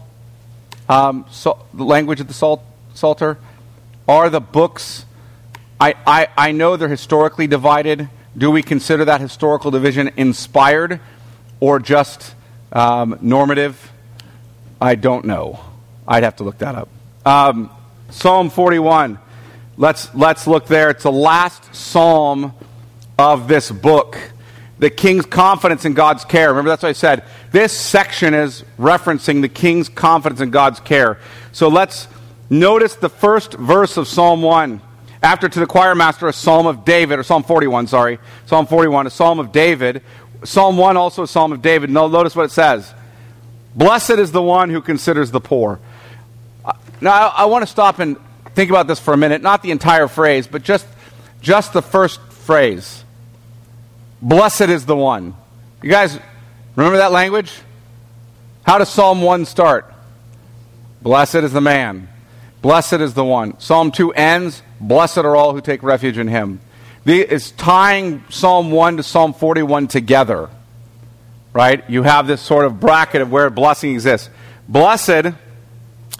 [0.90, 2.60] um, so, the language of the Psal-
[2.92, 3.38] Psalter.
[4.06, 5.06] Are the books,
[5.80, 8.10] I, I, I know they're historically divided.
[8.36, 11.00] Do we consider that historical division inspired
[11.58, 12.34] or just
[12.72, 13.90] um, normative?
[14.82, 15.60] I don't know.
[16.06, 16.90] I'd have to look that up.
[17.24, 17.70] Um,
[18.10, 19.18] psalm 41.
[19.78, 20.90] Let's, let's look there.
[20.90, 22.52] It's the last psalm
[23.20, 24.18] of this book.
[24.78, 26.48] The king's confidence in God's care.
[26.48, 27.24] Remember, that's what I said.
[27.52, 31.18] This section is referencing the king's confidence in God's care.
[31.52, 32.08] So let's
[32.48, 34.80] notice the first verse of Psalm 1.
[35.22, 38.18] After to the choir master, a psalm of David, or Psalm 41, sorry.
[38.46, 40.02] Psalm 41, a psalm of David.
[40.44, 41.90] Psalm 1, also a psalm of David.
[41.90, 42.94] Now, notice what it says
[43.74, 45.78] Blessed is the one who considers the poor.
[46.64, 48.16] Uh, now, I, I want to stop and
[48.54, 49.42] think about this for a minute.
[49.42, 50.86] Not the entire phrase, but just,
[51.42, 53.04] just the first phrase.
[54.22, 55.34] Blessed is the one.
[55.82, 56.18] You guys
[56.76, 57.52] remember that language?
[58.62, 59.92] How does Psalm 1 start?
[61.02, 62.08] Blessed is the man.
[62.60, 63.58] Blessed is the one.
[63.58, 66.60] Psalm 2 ends, Blessed are all who take refuge in him.
[67.06, 70.50] It's tying Psalm 1 to Psalm 41 together.
[71.52, 71.88] Right?
[71.88, 74.28] You have this sort of bracket of where blessing exists.
[74.68, 75.34] Blessed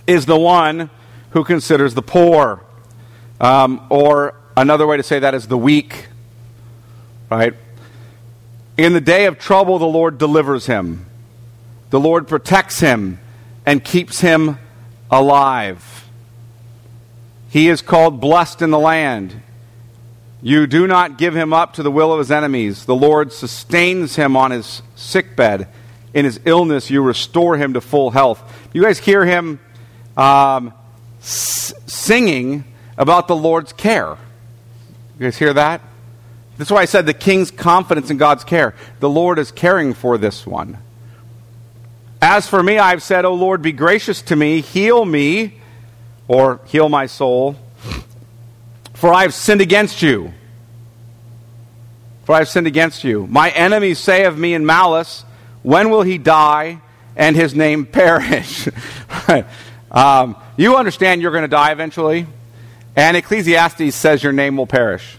[0.06, 0.90] is the one
[1.30, 2.64] who considers the poor.
[3.40, 6.08] Um, or another way to say that is the weak.
[7.30, 7.54] Right?
[8.80, 11.04] In the day of trouble, the Lord delivers him.
[11.90, 13.20] The Lord protects him
[13.66, 14.56] and keeps him
[15.10, 16.08] alive.
[17.50, 19.42] He is called blessed in the land.
[20.40, 22.86] You do not give him up to the will of his enemies.
[22.86, 25.68] The Lord sustains him on his sickbed.
[26.14, 28.42] In his illness, you restore him to full health.
[28.72, 29.60] You guys hear him
[30.16, 30.72] um,
[31.20, 32.64] s- singing
[32.96, 34.16] about the Lord's care.
[35.18, 35.82] You guys hear that?
[36.60, 38.74] That's why I said the king's confidence in God's care.
[38.98, 40.76] The Lord is caring for this one.
[42.20, 45.54] As for me, I've said, O Lord, be gracious to me, heal me,
[46.28, 47.56] or heal my soul,
[48.92, 50.34] for I've sinned against you.
[52.24, 53.26] For I've sinned against you.
[53.26, 55.24] My enemies say of me in malice,
[55.62, 56.82] When will he die
[57.16, 58.68] and his name perish?
[59.90, 62.26] um, you understand you're going to die eventually,
[62.96, 65.16] and Ecclesiastes says your name will perish.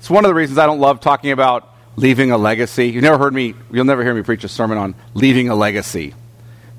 [0.00, 2.88] It's one of the reasons I don't love talking about leaving a legacy.
[2.88, 6.14] You never heard me, you'll never hear me preach a sermon on leaving a legacy.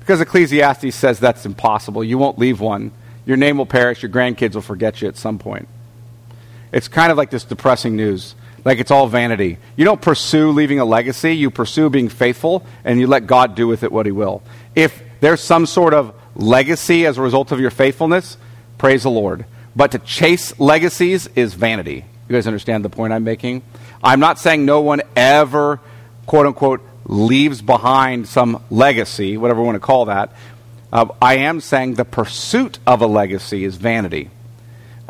[0.00, 2.02] Because Ecclesiastes says that's impossible.
[2.02, 2.90] You won't leave one.
[3.24, 4.02] Your name will perish.
[4.02, 5.68] Your grandkids will forget you at some point.
[6.72, 8.34] It's kind of like this depressing news.
[8.64, 9.58] Like it's all vanity.
[9.76, 11.36] You don't pursue leaving a legacy.
[11.36, 14.42] You pursue being faithful, and you let God do with it what He will.
[14.74, 18.36] If there's some sort of legacy as a result of your faithfulness,
[18.78, 19.44] praise the Lord.
[19.76, 22.04] But to chase legacies is vanity.
[22.32, 23.60] You guys understand the point I'm making?
[24.02, 25.80] I'm not saying no one ever,
[26.24, 30.32] quote unquote, leaves behind some legacy, whatever we want to call that.
[30.90, 34.30] Uh, I am saying the pursuit of a legacy is vanity.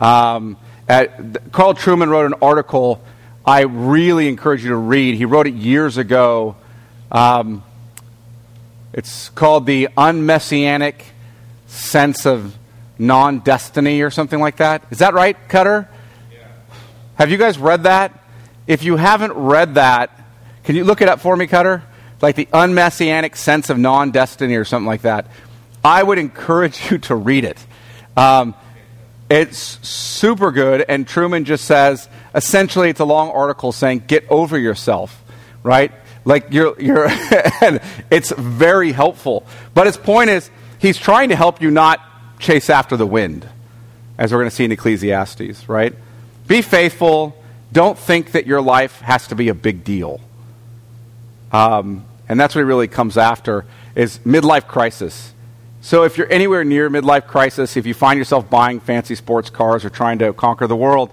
[0.01, 0.57] Um,
[0.89, 3.01] at, Carl Trueman wrote an article
[3.47, 5.15] I really encourage you to read.
[5.15, 6.57] He wrote it years ago.
[7.13, 7.63] Um,
[8.93, 11.05] it's called The Unmessianic
[11.69, 12.57] Sense of
[12.99, 14.83] Non Destiny or something like that.
[14.91, 15.89] Is that right, Cutter?
[17.17, 18.23] Have you guys read that?
[18.67, 20.11] If you haven't read that,
[20.65, 21.83] can you look it up for me, Cutter?
[22.21, 25.27] Like the unmessianic sense of non destiny or something like that.
[25.85, 27.65] I would encourage you to read it.
[28.17, 28.55] Um,
[29.31, 34.59] it's super good, and Trueman just says essentially it's a long article saying get over
[34.59, 35.23] yourself,
[35.63, 35.91] right?
[36.25, 37.07] Like you're, you're
[38.11, 39.47] it's very helpful.
[39.75, 42.01] But his point is he's trying to help you not
[42.39, 43.49] chase after the wind,
[44.19, 45.95] as we're going to see in Ecclesiastes, right?
[46.53, 47.35] Be faithful.
[47.73, 50.21] Don't think that your life has to be a big deal.
[51.51, 55.33] Um, and that's what it really comes after is midlife crisis.
[55.81, 59.83] So if you're anywhere near midlife crisis, if you find yourself buying fancy sports cars
[59.83, 61.11] or trying to conquer the world,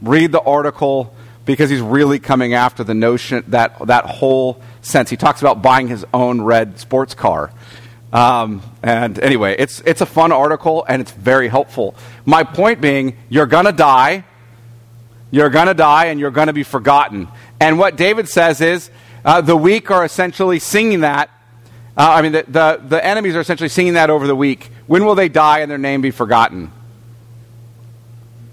[0.00, 5.10] read the article because he's really coming after the notion that that whole sense.
[5.10, 7.52] He talks about buying his own red sports car.
[8.10, 11.94] Um, and anyway, it's it's a fun article and it's very helpful.
[12.24, 14.24] My point being, you're gonna die.
[15.30, 17.28] You're gonna die and you're gonna be forgotten.
[17.60, 18.90] And what David says is,
[19.24, 21.30] uh, the weak are essentially singing that.
[21.96, 24.70] Uh, I mean, the, the, the enemies are essentially singing that over the weak.
[24.86, 26.70] When will they die and their name be forgotten?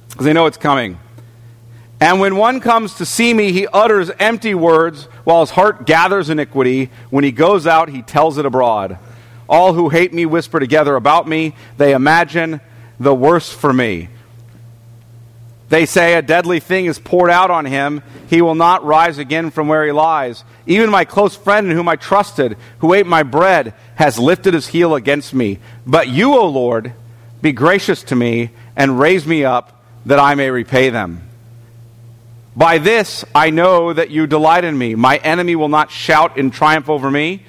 [0.10, 0.98] Because they know it's coming.
[2.02, 6.30] And when one comes to see me, he utters empty words, while his heart gathers
[6.30, 6.90] iniquity.
[7.10, 8.98] When he goes out, he tells it abroad.
[9.48, 11.56] All who hate me whisper together about me.
[11.78, 12.60] They imagine
[13.00, 14.10] the worst for me.
[15.70, 18.04] They say a deadly thing is poured out on him.
[18.30, 20.44] He will not rise again from where he lies.
[20.68, 24.68] Even my close friend in whom I trusted, who ate my bread, has lifted his
[24.68, 25.60] heel against me.
[25.86, 26.94] But you, O Lord,
[27.42, 31.22] be gracious to me and raise me up that I may repay them.
[32.56, 34.96] By this I know that you delight in me.
[34.96, 37.44] My enemy will not shout in triumph over me,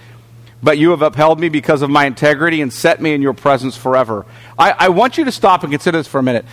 [0.63, 3.77] but you have upheld me because of my integrity and set me in your presence
[3.77, 4.27] forever.
[4.59, 6.45] I, I want you to stop and consider this for a minute.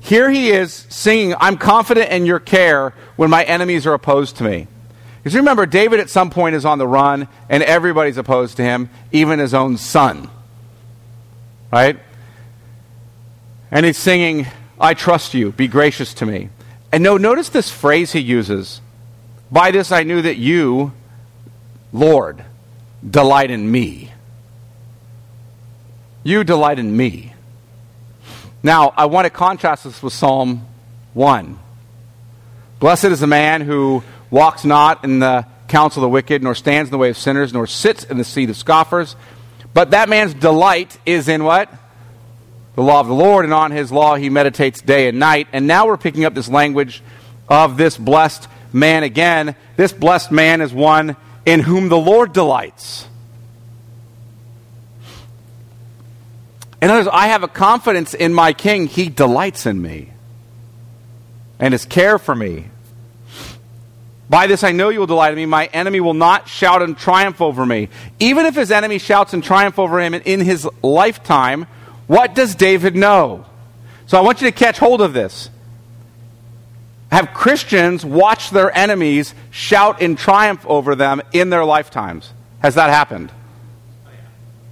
[0.00, 4.44] Here he is singing, I'm confident in your care when my enemies are opposed to
[4.44, 4.66] me.
[5.18, 8.88] Because remember, David at some point is on the run, and everybody's opposed to him,
[9.12, 10.30] even his own son.
[11.72, 11.98] Right?
[13.70, 14.46] And he's singing,
[14.80, 16.48] I trust you, be gracious to me.
[16.92, 18.80] And no, notice this phrase he uses.
[19.50, 20.92] By this I knew that you,
[21.92, 22.42] Lord,
[23.08, 24.12] delight in me.
[26.22, 27.34] You delight in me.
[28.62, 30.66] Now, I want to contrast this with Psalm
[31.14, 31.58] 1.
[32.80, 36.88] Blessed is the man who walks not in the counsel of the wicked, nor stands
[36.88, 39.14] in the way of sinners, nor sits in the seat of scoffers.
[39.74, 41.72] But that man's delight is in what?
[42.74, 45.46] The law of the Lord, and on his law he meditates day and night.
[45.52, 47.02] And now we're picking up this language
[47.48, 49.54] of this blessed man again.
[49.76, 51.16] This blessed man is one
[51.46, 53.06] in whom the Lord delights.
[56.80, 58.86] In other words, I have a confidence in my king.
[58.86, 60.12] He delights in me
[61.58, 62.66] and his care for me.
[64.30, 65.46] By this I know you will delight in me.
[65.46, 67.88] My enemy will not shout in triumph over me.
[68.20, 71.66] Even if his enemy shouts in triumph over him in his lifetime,
[72.06, 73.46] what does David know?
[74.06, 75.50] So I want you to catch hold of this.
[77.10, 82.32] Have Christians watch their enemies shout in triumph over them in their lifetimes?
[82.60, 83.32] Has that happened?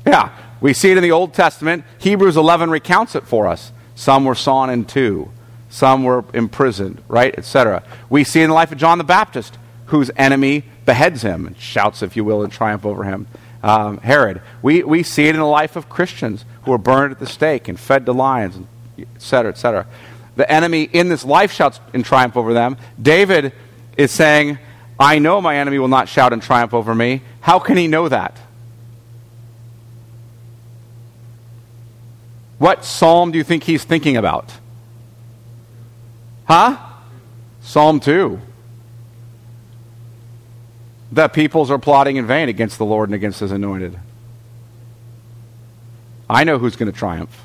[0.06, 0.30] Yeah.
[0.60, 1.84] We see it in the Old Testament.
[1.98, 3.72] Hebrews 11 recounts it for us.
[3.94, 5.30] Some were sawn in two,
[5.68, 7.82] some were imprisoned, right, etc.
[8.10, 12.02] We see in the life of John the Baptist, whose enemy beheads him and shouts,
[12.02, 13.26] if you will, in triumph over him.
[13.62, 14.42] Um, Herod.
[14.62, 17.68] We, we see it in the life of Christians who are burned at the stake
[17.68, 18.58] and fed to lions,
[19.16, 19.86] etc., etc.
[20.36, 22.76] The enemy in this life shouts in triumph over them.
[23.00, 23.52] David
[23.96, 24.58] is saying,
[25.00, 27.22] I know my enemy will not shout in triumph over me.
[27.40, 28.38] How can he know that?
[32.58, 34.52] What psalm do you think he's thinking about?
[36.46, 36.78] Huh?
[37.60, 38.40] Psalm 2.
[41.12, 43.98] The peoples are plotting in vain against the Lord and against his anointed.
[46.28, 47.42] I know who's going to triumph.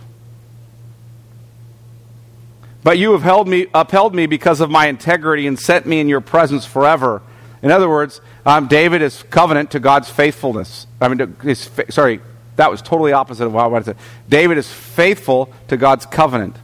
[2.84, 6.10] But you have held me, upheld me because of my integrity and set me in
[6.10, 7.21] your presence forever.
[7.62, 10.88] In other words, um, David is covenant to God's faithfulness.
[11.00, 12.21] I mean, his, sorry,
[12.56, 14.00] that was totally opposite of what I wanted to say.
[14.30, 16.58] David is faithful to God's covenant.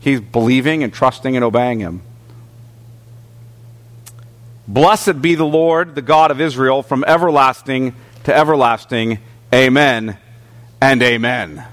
[0.00, 2.02] He's believing and trusting and obeying him.
[4.66, 9.18] Blessed be the Lord, the God of Israel, from everlasting to everlasting.
[9.52, 10.18] Amen
[10.80, 11.64] and amen.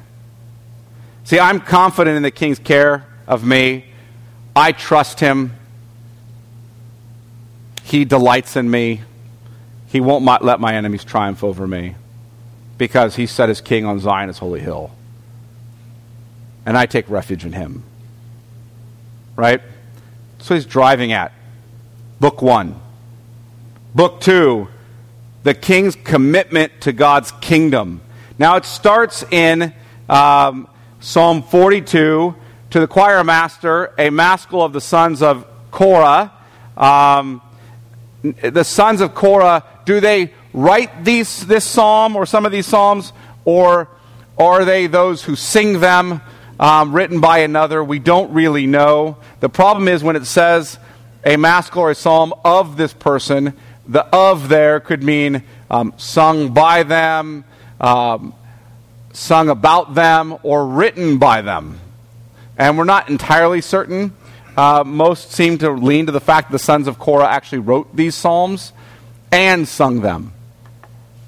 [1.23, 3.85] See, I'm confident in the king's care of me.
[4.53, 5.53] I trust him.
[7.83, 9.01] He delights in me.
[9.87, 11.95] He won't let my enemies triumph over me
[12.81, 14.89] because he set his king on Zion, his holy hill.
[16.65, 17.83] And I take refuge in him.
[19.35, 19.61] Right?
[20.39, 21.31] So he's driving at.
[22.19, 22.81] Book one.
[23.93, 24.67] Book two,
[25.43, 28.01] the king's commitment to God's kingdom.
[28.39, 29.73] Now it starts in
[30.09, 30.67] um,
[31.01, 32.35] Psalm 42
[32.71, 36.31] to the choir master, a maskil of the sons of Korah.
[36.75, 37.43] Um,
[38.23, 43.13] the sons of Korah, do they write these, this psalm or some of these psalms,
[43.45, 43.87] or
[44.37, 46.21] are they those who sing them,
[46.59, 47.83] um, written by another?
[47.83, 49.17] We don't really know.
[49.39, 50.77] The problem is when it says
[51.25, 53.53] a maskil or a psalm of this person,
[53.87, 57.43] the of there could mean um, sung by them,
[57.79, 58.33] um,
[59.13, 61.79] sung about them, or written by them.
[62.57, 64.13] And we're not entirely certain.
[64.55, 67.95] Uh, most seem to lean to the fact that the sons of Korah actually wrote
[67.95, 68.73] these psalms
[69.31, 70.33] and sung them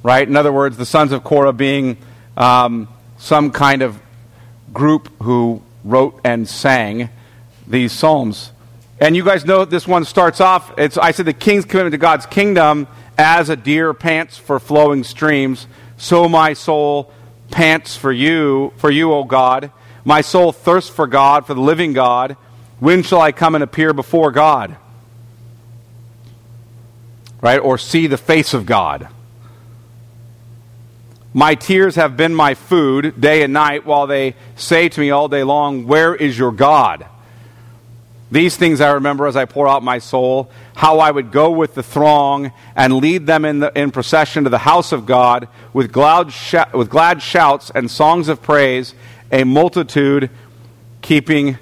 [0.04, 0.28] right?
[0.28, 1.98] In other words, the sons of Korah being
[2.38, 2.88] um,
[3.18, 4.00] some kind of
[4.74, 7.10] group who wrote and sang
[7.66, 8.52] these psalms.
[9.00, 10.78] And you guys know this one starts off.
[10.78, 12.88] It's I said the king's commitment to God's kingdom
[13.18, 17.12] as a deer pants for flowing streams, so my soul
[17.52, 19.72] pants for you, for you, O God.
[20.06, 22.36] My soul thirsts for God, for the living God.
[22.80, 24.76] When shall I come and appear before God?
[27.42, 27.60] Right?
[27.60, 29.08] Or see the face of God.
[31.34, 35.28] My tears have been my food day and night, while they say to me all
[35.28, 37.08] day long, Where is your God?
[38.32, 41.76] These things I remember as I pour out my soul, how I would go with
[41.76, 45.92] the throng and lead them in, the, in procession to the house of God with
[45.92, 48.96] glad, sh- with glad shouts and songs of praise,
[49.32, 50.32] a multitude
[51.04, 51.60] keeping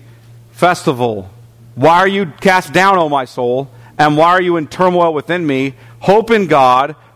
[0.51, 1.29] festival.
[1.75, 3.69] Why are you cast down, O my soul?
[3.97, 5.75] And why are you in turmoil within me?
[5.99, 6.95] Hope in God,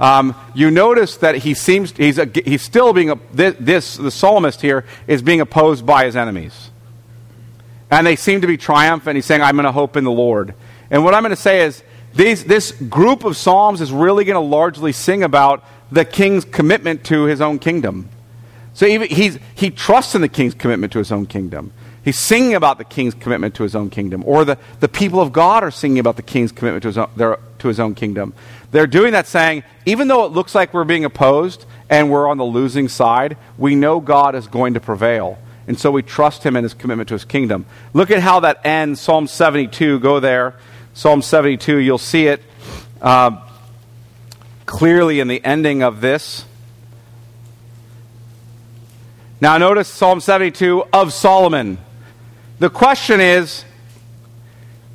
[0.00, 4.10] um, you notice that he seems he's a, he's still being a, this, this the
[4.10, 6.70] psalmist here is being opposed by his enemies,
[7.90, 9.14] and they seem to be triumphant.
[9.16, 10.54] He's saying, "I'm going to hope in the Lord."
[10.90, 11.84] And what I'm going to say is,
[12.14, 17.04] these, this group of psalms is really going to largely sing about the king's commitment
[17.04, 18.08] to his own kingdom.
[18.74, 21.72] So even, he's, he trusts in the king's commitment to his own kingdom.
[22.02, 24.24] He's singing about the king's commitment to his own kingdom.
[24.26, 27.10] Or the, the people of God are singing about the king's commitment to his, own,
[27.14, 28.34] their, to his own kingdom.
[28.70, 32.38] They're doing that saying, even though it looks like we're being opposed and we're on
[32.38, 35.38] the losing side, we know God is going to prevail.
[35.66, 37.66] And so we trust him in his commitment to his kingdom.
[37.92, 39.00] Look at how that ends.
[39.00, 40.54] Psalm 72, go there.
[40.94, 42.42] Psalm 72, you'll see it
[43.00, 43.40] uh,
[44.66, 46.44] clearly in the ending of this.
[49.40, 51.78] Now, notice Psalm 72 of Solomon.
[52.58, 53.64] The question is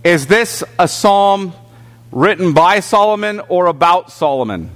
[0.03, 1.53] Is this a psalm
[2.11, 4.69] written by Solomon or about Solomon?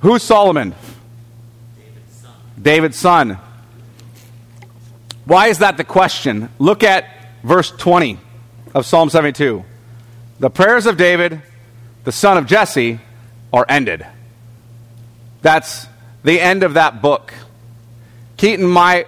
[0.00, 0.74] Who's Solomon?
[1.76, 2.32] David's son.
[2.60, 3.38] David's son.
[5.24, 6.48] Why is that the question?
[6.58, 7.04] Look at
[7.42, 8.18] verse 20
[8.74, 9.64] of Psalm 72.
[10.38, 11.42] The prayers of David,
[12.04, 13.00] the son of Jesse,
[13.52, 14.06] are ended.
[15.42, 15.86] That's
[16.22, 17.32] the end of that book.
[18.36, 19.06] Keaton, my,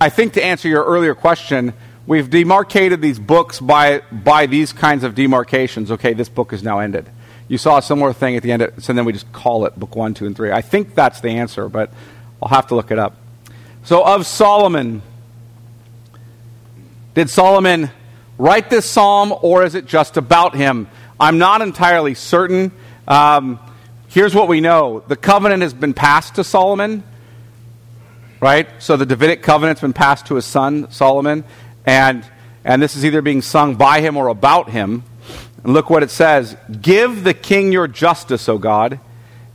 [0.00, 1.74] I think to answer your earlier question,
[2.06, 5.90] we've demarcated these books by, by these kinds of demarcations.
[5.90, 7.08] Okay, this book is now ended.
[7.48, 9.78] You saw a similar thing at the end, of, so then we just call it
[9.78, 10.50] book one, two, and three.
[10.50, 11.90] I think that's the answer, but
[12.42, 13.16] I'll have to look it up.
[13.84, 15.02] So, of Solomon,
[17.14, 17.90] did Solomon
[18.38, 20.88] write this psalm or is it just about him?
[21.20, 22.72] I'm not entirely certain.
[23.06, 23.60] Um,
[24.08, 27.04] here's what we know the covenant has been passed to Solomon
[28.44, 28.68] right?
[28.78, 31.44] So the Davidic covenant's been passed to his son, Solomon,
[31.84, 32.24] and,
[32.64, 35.04] and this is either being sung by him or about him.
[35.62, 39.00] And look what it says Give the king your justice, O God,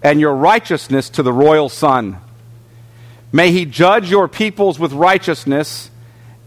[0.01, 2.17] and your righteousness to the royal son.
[3.31, 5.91] May he judge your peoples with righteousness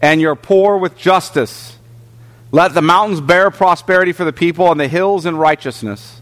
[0.01, 1.77] and your poor with justice.
[2.51, 6.21] Let the mountains bear prosperity for the people and the hills in righteousness.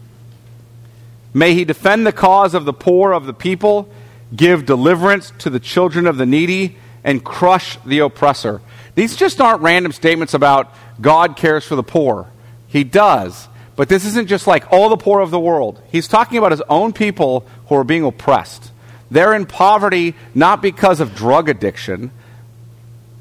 [1.34, 3.92] May he defend the cause of the poor of the people
[4.34, 8.60] give deliverance to the children of the needy, and crush the oppressor.
[8.94, 12.28] These just aren't random statements about God cares for the poor.
[12.68, 13.48] He does.
[13.74, 15.80] But this isn't just like all the poor of the world.
[15.90, 18.70] He's talking about his own people who are being oppressed.
[19.10, 22.10] They're in poverty not because of drug addiction,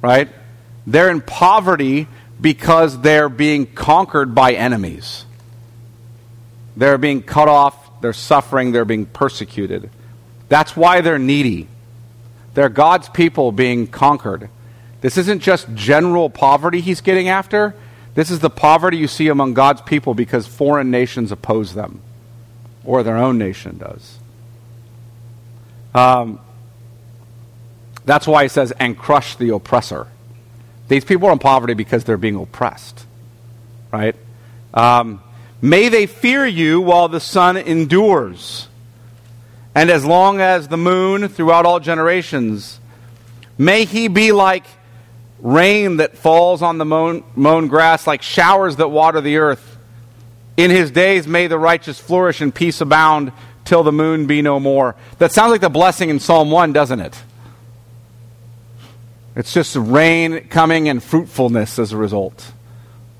[0.02, 0.30] right?
[0.86, 2.08] They're in poverty
[2.40, 5.26] because they're being conquered by enemies.
[6.76, 9.90] They're being cut off, they're suffering, they're being persecuted.
[10.50, 11.68] That's why they're needy.
[12.54, 14.50] They're God's people being conquered.
[15.02, 17.76] This isn't just general poverty he's getting after.
[18.14, 22.02] This is the poverty you see among God's people because foreign nations oppose them,
[22.86, 24.20] or their own nation does.
[25.94, 26.40] Um,
[28.06, 30.08] that's why he says, and crush the oppressor.
[30.88, 33.06] These people are in poverty because they're being oppressed,
[33.92, 34.16] right?
[34.74, 35.22] Um,
[35.62, 38.68] May they fear you while the sun endures
[39.76, 42.80] and as long as the moon throughout all generations.
[43.60, 44.66] May he be like
[45.42, 49.78] rain that falls on the mown, mown grass, like showers that water the earth.
[50.58, 53.32] In his days may the righteous flourish and peace abound
[53.66, 54.96] till the moon be no more.
[55.18, 57.22] That sounds like the blessing in Psalm 1, doesn't it?
[59.36, 62.52] It's just rain coming and fruitfulness as a result.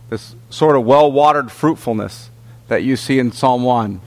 [0.10, 2.30] this sort of well watered fruitfulness
[2.68, 4.02] that you see in Psalm 1.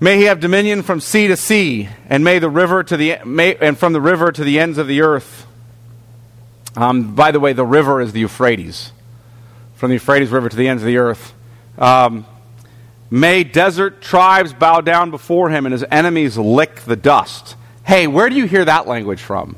[0.00, 3.54] May he have dominion from sea to sea, and may the river to the may,
[3.56, 5.46] and from the river to the ends of the earth.
[6.76, 8.92] Um, by the way, the river is the Euphrates,
[9.74, 11.34] from the Euphrates River to the ends of the earth.
[11.78, 12.26] Um,
[13.10, 17.56] may desert tribes bow down before him, and his enemies lick the dust.
[17.84, 19.56] Hey, where do you hear that language from?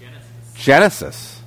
[0.00, 0.54] Genesis.
[0.54, 1.40] Genesis.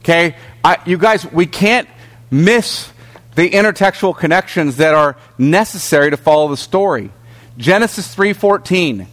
[0.00, 1.88] Okay, I, you guys, we can't
[2.30, 2.90] miss
[3.36, 7.10] the intertextual connections that are necessary to follow the story.
[7.56, 9.06] Genesis 3:14.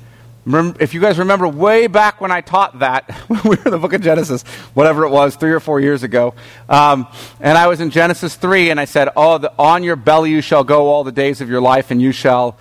[0.49, 3.77] If you guys remember way back when I taught that, when we were in the
[3.77, 4.43] book of Genesis,
[4.73, 6.35] whatever it was, three or four years ago,
[6.69, 7.07] um,
[7.41, 10.39] and I was in Genesis 3, and I said, Oh, the, on your belly you
[10.39, 12.57] shall go all the days of your life, and you shall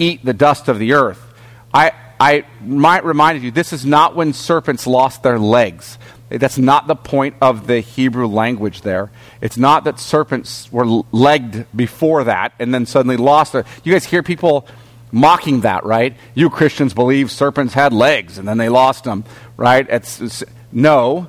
[0.00, 1.22] eat the dust of the earth.
[1.72, 5.96] I, I might remind you, this is not when serpents lost their legs.
[6.30, 9.10] That's not the point of the Hebrew language there.
[9.40, 13.64] It's not that serpents were legged before that and then suddenly lost their.
[13.84, 14.66] You guys hear people
[15.10, 16.16] mocking that, right?
[16.34, 19.24] You Christians believe serpents had legs and then they lost them,
[19.56, 19.86] right?
[19.88, 21.28] It's, it's no.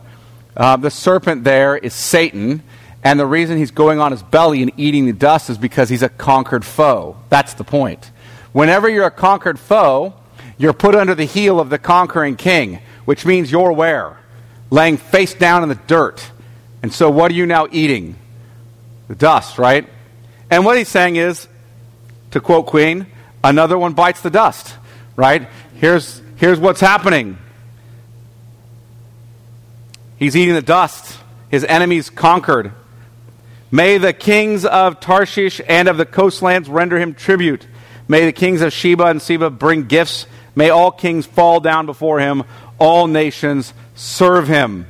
[0.56, 2.64] Uh, the serpent there is Satan,
[3.04, 6.04] and the reason he's going on his belly and eating the dust is because he's
[6.04, 7.18] a conquered foe.
[7.30, 8.12] That's the point.
[8.52, 10.14] Whenever you're a conquered foe,
[10.58, 14.20] you're put under the heel of the conquering king, which means you're where?
[14.70, 16.32] laying face down in the dirt.
[16.82, 18.16] And so, what are you now eating?
[19.08, 19.88] The dust, right?
[20.50, 21.48] And what he's saying is,
[22.32, 23.08] to quote Queen,
[23.44, 24.76] another one bites the dust,
[25.16, 25.48] right?
[25.76, 27.38] Here's, here's what's happening.
[30.18, 31.18] He's eating the dust.
[31.50, 32.74] His enemies conquered.
[33.72, 37.68] May the kings of Tarshish and of the coastlands render him tribute.
[38.08, 40.26] May the kings of Sheba and Seba bring gifts.
[40.56, 42.44] May all kings fall down before him.
[42.80, 44.88] All nations serve him.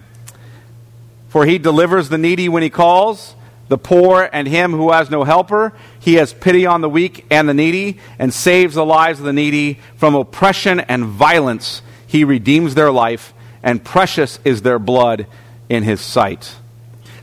[1.28, 3.36] For he delivers the needy when he calls,
[3.70, 5.74] the poor and him who has no helper.
[5.99, 9.34] He has pity on the weak and the needy, and saves the lives of the
[9.34, 11.82] needy from oppression and violence.
[12.05, 15.28] He redeems their life, and precious is their blood
[15.70, 16.55] in his sight.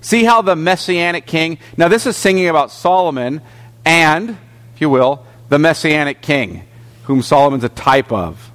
[0.01, 3.43] See how the messianic king, now this is singing about Solomon
[3.85, 4.31] and,
[4.75, 6.65] if you will, the messianic king,
[7.05, 8.53] whom Solomon's a type of.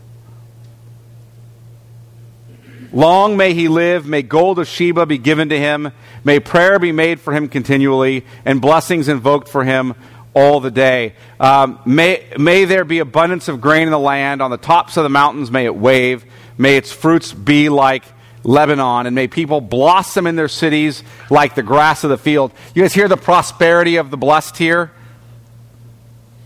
[2.94, 4.06] Long may he live.
[4.06, 5.92] May gold of Sheba be given to him.
[6.24, 9.96] May prayer be made for him continually, and blessings invoked for him
[10.34, 11.16] all the day.
[11.40, 14.42] Um, may, may there be abundance of grain in the land.
[14.42, 16.26] On the tops of the mountains, may it wave.
[16.58, 18.04] May its fruits be like
[18.44, 22.52] Lebanon, and may people blossom in their cities like the grass of the field.
[22.74, 24.92] You guys hear the prosperity of the blessed here?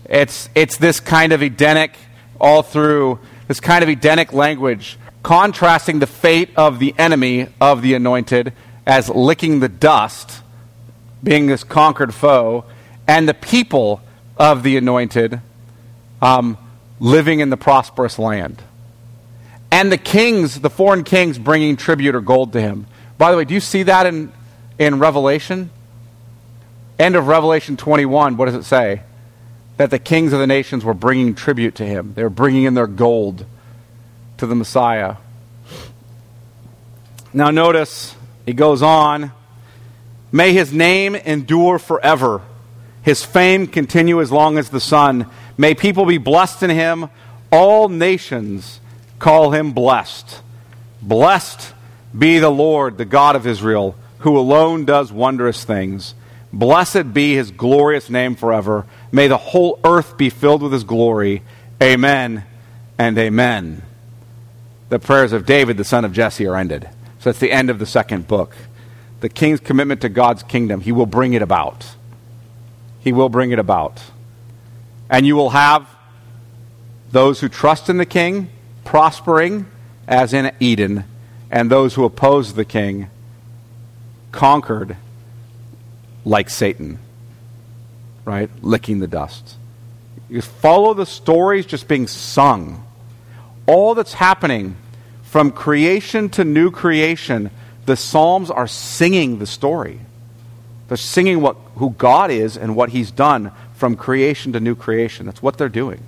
[0.04, 1.96] It's, it's this kind of Edenic,
[2.40, 3.18] all through,
[3.48, 8.52] this kind of Edenic language contrasting the fate of the enemy of the anointed
[8.86, 10.42] as licking the dust,
[11.22, 12.64] being this conquered foe,
[13.08, 14.00] and the people
[14.36, 15.40] of the anointed
[16.22, 16.56] um,
[17.00, 18.62] living in the prosperous land.
[19.70, 22.86] And the kings, the foreign kings, bringing tribute or gold to him.
[23.18, 24.32] By the way, do you see that in,
[24.78, 25.70] in Revelation?
[26.98, 29.02] End of Revelation 21, what does it say?
[29.76, 32.14] That the kings of the nations were bringing tribute to him.
[32.14, 33.44] They were bringing in their gold
[34.38, 35.16] to the Messiah.
[37.34, 38.15] Now, notice
[38.46, 39.32] he goes on
[40.32, 42.42] May his name endure forever,
[43.02, 45.30] his fame continue as long as the sun.
[45.56, 47.08] May people be blessed in him.
[47.52, 48.80] All nations
[49.18, 50.42] call him blessed.
[51.00, 51.72] Blessed
[52.16, 56.14] be the Lord, the God of Israel, who alone does wondrous things.
[56.52, 58.84] Blessed be his glorious name forever.
[59.12, 61.42] May the whole earth be filled with his glory.
[61.80, 62.44] Amen
[62.98, 63.82] and amen
[64.88, 66.88] the prayers of David, the son of Jesse, are ended.
[67.18, 68.54] So that's the end of the second book.
[69.20, 71.96] The king's commitment to God's kingdom, he will bring it about.
[73.00, 74.02] He will bring it about.
[75.08, 75.88] And you will have
[77.10, 78.50] those who trust in the king
[78.84, 79.66] prospering
[80.06, 81.04] as in Eden,
[81.50, 83.10] and those who oppose the king
[84.30, 84.96] conquered
[86.24, 86.98] like Satan,
[88.24, 88.50] right?
[88.62, 89.56] Licking the dust.
[90.28, 92.84] You follow the stories just being sung
[93.66, 94.76] all that's happening
[95.26, 97.50] from creation to new creation,
[97.84, 100.00] the Psalms are singing the story.
[100.88, 105.26] They're singing what, who God is and what He's done from creation to new creation.
[105.26, 106.00] That's what they're doing.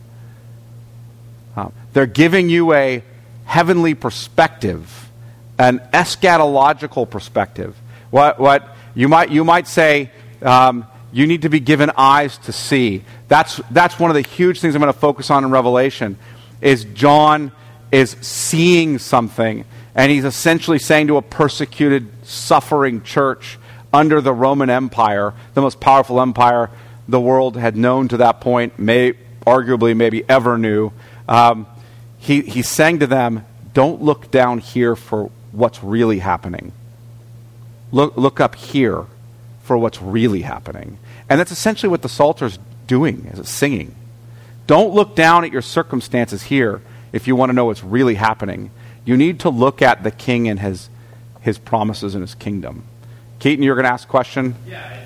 [1.56, 3.02] Uh, they're giving you a
[3.44, 5.10] heavenly perspective,
[5.58, 7.76] an eschatological perspective.
[8.10, 10.10] What, what you, might, you might say,
[10.42, 13.02] um, you need to be given eyes to see.
[13.26, 16.18] That's, that's one of the huge things I'm going to focus on in Revelation
[16.60, 17.50] is John
[17.90, 19.64] is seeing something.
[19.94, 23.58] And he's essentially saying to a persecuted, suffering church
[23.92, 26.70] under the Roman Empire, the most powerful empire
[27.08, 29.14] the world had known to that point, may,
[29.46, 30.92] arguably maybe ever knew,
[31.26, 31.66] um,
[32.18, 36.72] he, he's saying to them, don't look down here for what's really happening.
[37.90, 39.06] Look, look up here
[39.62, 40.98] for what's really happening.
[41.28, 43.94] And that's essentially what the Psalter's doing, is it's singing.
[44.66, 46.82] Don't look down at your circumstances here
[47.12, 48.70] if you want to know what's really happening.
[49.04, 50.90] You need to look at the king and his,
[51.40, 52.84] his promises and his kingdom.
[53.38, 54.54] Keaton, you're going to ask a question?
[54.66, 55.04] Yeah.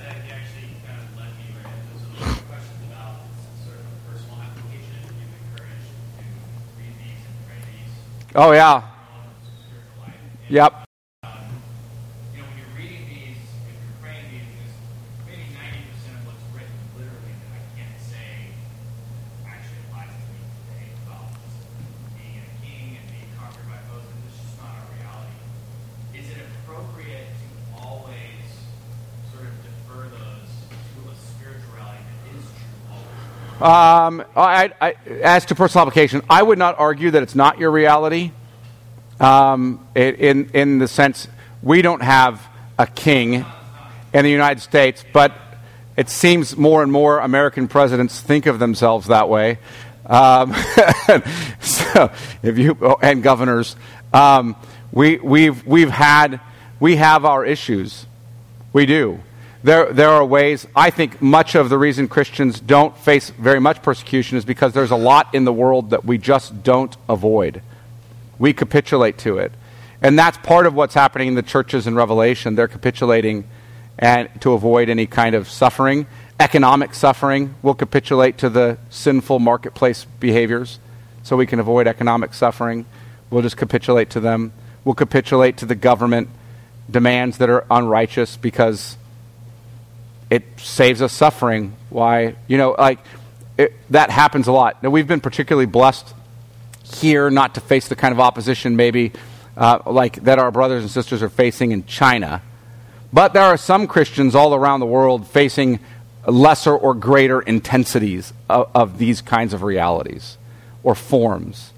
[8.35, 8.83] Oh, yeah.
[10.49, 10.82] Yep.
[33.63, 37.71] Um, I, I, as to personal application, I would not argue that it's not your
[37.71, 38.33] reality.
[39.21, 41.29] Um, in in the sense
[41.63, 42.45] we don't have
[42.77, 43.47] a king
[44.13, 45.33] in the United States, but
[45.97, 49.59] it seems more and more American presidents think of themselves that way.
[50.07, 50.55] Um,
[51.61, 52.11] so
[52.43, 53.77] if you oh, and governors,
[54.13, 54.57] um,
[54.91, 56.41] we we've we've had
[56.81, 58.07] we have our issues.
[58.73, 59.21] We do
[59.63, 63.83] there, there are ways, I think much of the reason Christians don't face very much
[63.83, 67.63] persecution is because there's a lot in the world that we just don't avoid.
[68.39, 69.53] We capitulate to it.
[70.01, 72.57] And that's part of what's happening in the churches in Revelation.
[72.57, 73.45] They're capitulating
[73.99, 76.07] and to avoid any kind of suffering.
[76.41, 80.81] Economic suffering will capitulate to the sinful marketplace behaviors
[81.23, 82.85] so we can avoid economic suffering.
[83.31, 84.53] We'll just capitulate to them.
[84.85, 86.31] We'll capitulate to the government
[86.91, 88.97] demands that are unrighteous because
[90.33, 91.77] it saves us suffering.
[91.91, 93.01] Why, you know, like
[93.59, 94.83] it, that happens a lot.
[94.83, 96.15] Now, we've been particularly blessed
[96.95, 99.13] here not to face the kind of opposition maybe
[99.59, 102.41] uh, like that our brothers and sisters are facing in China.
[103.13, 105.81] But there are some Christians all around the world facing
[106.27, 110.39] lesser or greater intensities of, of these kinds of realities
[110.83, 111.75] or forms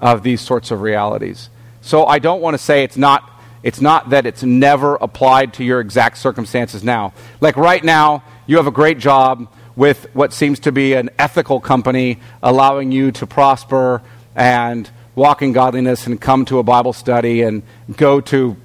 [0.00, 1.50] of these sorts of realities.
[1.80, 3.28] So I don't want to say it's not
[3.66, 7.12] it's not that it's never applied to your exact circumstances now.
[7.40, 11.58] Like right now, you have a great job with what seems to be an ethical
[11.58, 14.02] company allowing you to prosper
[14.36, 17.64] and walk in godliness and come to a Bible study and
[17.96, 18.56] go to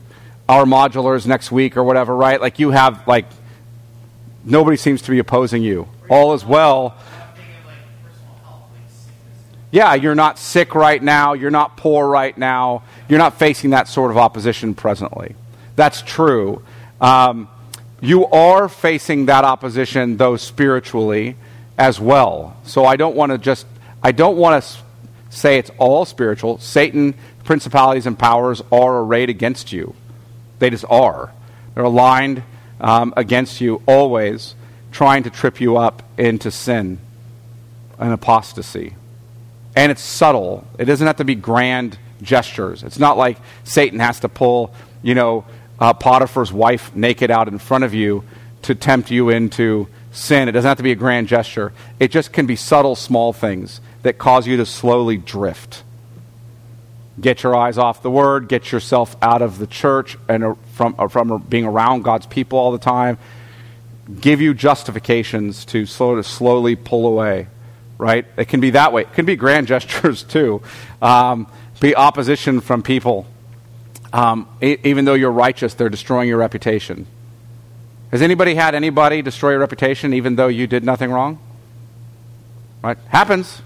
[0.47, 2.39] our modulars next week or whatever, right?
[2.39, 3.25] Like you have, like,
[4.43, 5.87] nobody seems to be opposing you.
[6.11, 6.95] All is well
[9.71, 13.89] yeah, you're not sick right now, you're not poor right now, you're not facing that
[13.89, 15.35] sort of opposition presently.
[15.75, 16.63] That's true.
[17.01, 17.49] Um,
[17.99, 21.35] you are facing that opposition, though, spiritually
[21.77, 22.55] as well.
[22.63, 23.67] So I don't want to just,
[24.01, 24.69] I don't want to
[25.29, 26.59] say it's all spiritual.
[26.59, 29.93] Satan, principalities, and powers are arrayed against you.
[30.59, 31.33] They just are.
[31.75, 32.43] They're aligned
[32.79, 34.55] um, against you always,
[34.93, 36.97] trying to trip you up into sin
[37.99, 38.95] and apostasy.
[39.75, 40.65] And it's subtle.
[40.79, 42.83] It doesn't have to be grand gestures.
[42.83, 45.45] It's not like Satan has to pull, you know,
[45.79, 48.23] uh, Potiphar's wife naked out in front of you
[48.63, 50.47] to tempt you into sin.
[50.47, 51.73] It doesn't have to be a grand gesture.
[51.99, 55.83] It just can be subtle, small things that cause you to slowly drift.
[57.19, 61.07] Get your eyes off the word, get yourself out of the church and from, uh,
[61.07, 63.17] from being around God's people all the time.
[64.19, 67.47] Give you justifications to, sort of slowly pull away
[68.01, 68.25] right?
[68.35, 69.03] It can be that way.
[69.03, 70.63] It can be grand gestures too.
[71.03, 71.45] Um,
[71.81, 73.25] be opposition from people.
[74.13, 77.07] Um, e- even though you're righteous, they're destroying your reputation.
[78.11, 81.39] Has anybody had anybody destroy your reputation even though you did nothing wrong?
[82.81, 82.97] Right?
[83.07, 83.61] Happens.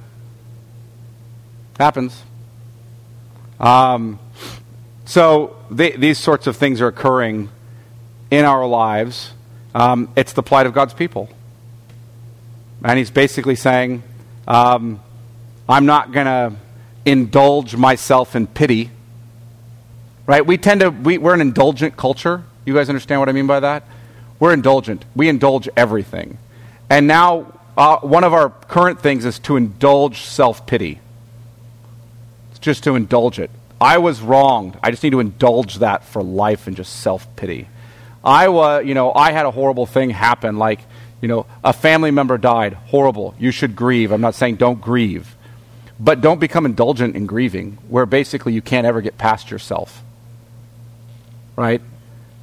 [1.77, 2.23] Happens.
[3.59, 4.19] Um,
[5.05, 7.49] so these sorts of things are occurring
[8.31, 9.33] in our lives.
[9.73, 11.29] Um, it's the plight of God's people.
[12.83, 14.03] And he's basically saying,
[14.47, 15.01] um,
[15.67, 16.55] I'm not going to
[17.05, 18.91] indulge myself in pity.
[20.27, 20.45] Right?
[20.45, 22.43] We tend to, we, we're an indulgent culture.
[22.65, 23.83] You guys understand what I mean by that?
[24.39, 25.05] We're indulgent.
[25.15, 26.37] We indulge everything.
[26.89, 30.99] And now, uh, one of our current things is to indulge self pity.
[32.51, 33.51] It's just to indulge it.
[33.79, 34.77] I was wronged.
[34.81, 37.67] I just need to indulge that for life and just self pity.
[38.23, 40.57] I was, you know, I had a horrible thing happen.
[40.57, 40.79] Like,
[41.21, 42.73] you know, a family member died.
[42.73, 43.35] Horrible.
[43.37, 44.11] You should grieve.
[44.11, 45.34] I'm not saying don't grieve.
[45.99, 50.03] But don't become indulgent in grieving, where basically you can't ever get past yourself.
[51.55, 51.81] right?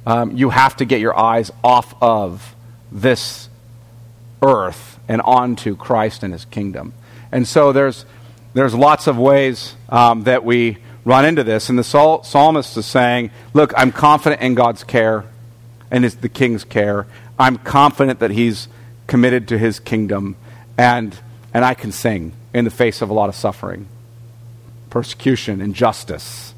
[0.05, 2.55] Um, you have to get your eyes off of
[2.91, 3.47] this
[4.41, 6.93] earth and onto Christ and his kingdom.
[7.31, 8.05] And so there's,
[8.53, 11.69] there's lots of ways um, that we run into this.
[11.69, 15.25] And the psalmist is saying, Look, I'm confident in God's care
[15.91, 17.05] and his, the king's care.
[17.37, 18.67] I'm confident that he's
[19.07, 20.35] committed to his kingdom.
[20.77, 21.17] And,
[21.53, 23.87] and I can sing in the face of a lot of suffering,
[24.89, 26.53] persecution, injustice,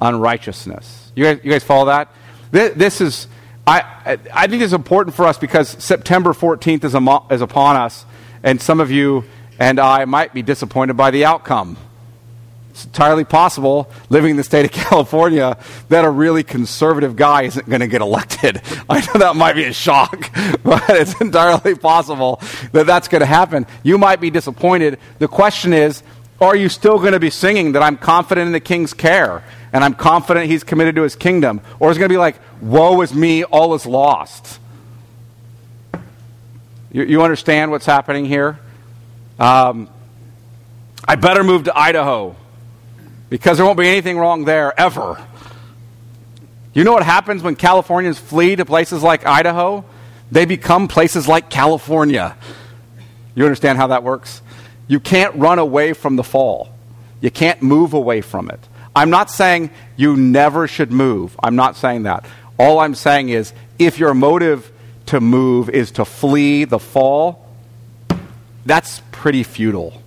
[0.00, 1.12] unrighteousness.
[1.14, 2.08] You guys, you guys follow that?
[2.50, 3.28] This, this is,
[3.66, 6.94] I, I think it's important for us because September 14th is,
[7.34, 8.04] is upon us,
[8.42, 9.24] and some of you
[9.58, 11.76] and I might be disappointed by the outcome.
[12.72, 15.58] It's entirely possible, living in the state of California,
[15.90, 18.62] that a really conservative guy isn't going to get elected.
[18.88, 20.30] I know that might be a shock,
[20.64, 22.40] but it's entirely possible
[22.72, 23.66] that that's going to happen.
[23.82, 24.98] You might be disappointed.
[25.18, 26.02] The question is,
[26.40, 29.44] are you still going to be singing that I'm confident in the king's care
[29.74, 31.60] and I'm confident he's committed to his kingdom?
[31.78, 34.58] Or is it going to be like, woe is me, all is lost?
[36.90, 38.58] You, you understand what's happening here?
[39.38, 39.90] Um,
[41.06, 42.36] I better move to Idaho
[43.32, 45.18] because there won't be anything wrong there ever.
[46.74, 49.86] You know what happens when Californians flee to places like Idaho?
[50.30, 52.36] They become places like California.
[53.34, 54.42] You understand how that works?
[54.86, 56.74] You can't run away from the fall.
[57.22, 58.60] You can't move away from it.
[58.94, 61.34] I'm not saying you never should move.
[61.42, 62.26] I'm not saying that.
[62.58, 64.70] All I'm saying is if your motive
[65.06, 67.48] to move is to flee the fall,
[68.66, 70.02] that's pretty futile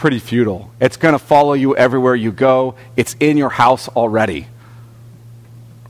[0.00, 0.70] pretty futile.
[0.80, 2.74] It's going to follow you everywhere you go.
[2.96, 4.46] It's in your house already.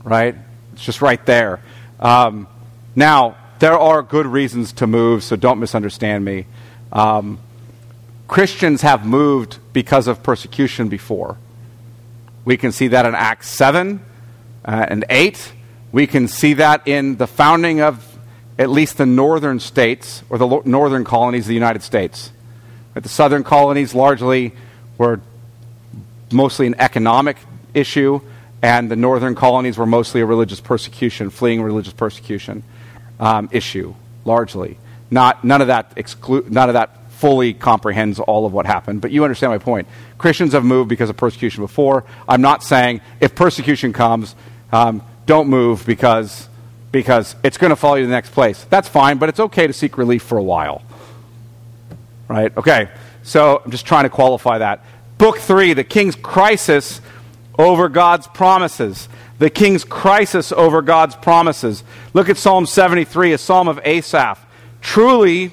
[0.03, 0.35] Right?
[0.73, 1.61] It's just right there.
[1.97, 2.49] Um,
[2.93, 6.45] now, there are good reasons to move, so don't misunderstand me.
[6.91, 7.39] Um,
[8.27, 11.37] Christians have moved because of persecution before.
[12.43, 14.03] We can see that in Acts 7
[14.65, 15.53] uh, and 8.
[15.93, 18.19] We can see that in the founding of
[18.59, 22.33] at least the northern states or the northern colonies of the United States.
[22.93, 24.53] The southern colonies largely
[24.97, 25.21] were
[26.31, 27.37] mostly an economic
[27.73, 28.21] issue,
[28.61, 32.63] and the northern colonies were mostly a religious persecution, fleeing religious persecution
[33.19, 34.77] um, issue, largely.
[35.09, 39.11] Not, none, of that exclu- none of that fully comprehends all of what happened, but
[39.11, 39.87] you understand my point.
[40.17, 42.03] Christians have moved because of persecution before.
[42.27, 44.35] I'm not saying if persecution comes,
[44.71, 46.47] um, don't move because,
[46.91, 48.65] because it's going to follow you to the next place.
[48.69, 50.81] That's fine, but it's okay to seek relief for a while
[52.31, 52.55] right?
[52.55, 52.89] Okay,
[53.23, 54.85] so I'm just trying to qualify that.
[55.17, 57.01] Book three, the king's crisis
[57.59, 59.09] over God's promises.
[59.37, 61.83] The king's crisis over God's promises.
[62.13, 64.39] Look at Psalm 73, a psalm of Asaph.
[64.79, 65.51] Truly,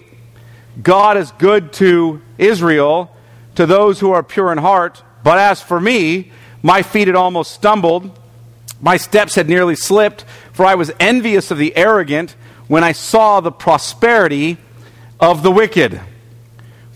[0.80, 3.10] God is good to Israel,
[3.56, 5.02] to those who are pure in heart.
[5.24, 6.30] But as for me,
[6.62, 8.16] my feet had almost stumbled,
[8.80, 12.36] my steps had nearly slipped, for I was envious of the arrogant
[12.68, 14.58] when I saw the prosperity
[15.18, 16.00] of the wicked.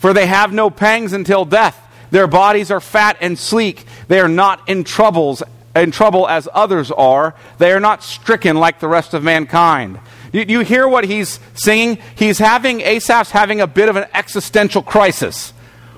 [0.02, 1.78] For they have no pangs until death.
[2.10, 3.84] Their bodies are fat and sleek.
[4.08, 5.44] They are not in troubles
[5.76, 7.36] in trouble as others are.
[7.58, 10.00] They are not stricken like the rest of mankind.
[10.32, 11.98] You, you hear what he's singing?
[12.16, 15.52] He's having Asaph's having a bit of an existential crisis.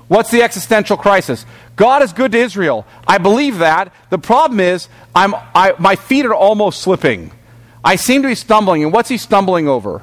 [0.06, 1.46] What's the existential crisis?
[1.74, 2.86] God is good to Israel.
[3.08, 3.90] I believe that.
[4.10, 7.32] The problem is, I'm, I, my feet are almost slipping.
[7.82, 8.84] I seem to be stumbling.
[8.84, 10.02] And what's he stumbling over?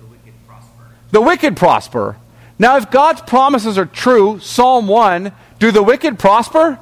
[0.00, 0.90] The wicked prosper.
[1.12, 2.16] The wicked prosper.
[2.58, 6.78] Now, if God's promises are true, Psalm 1, do the wicked prosper?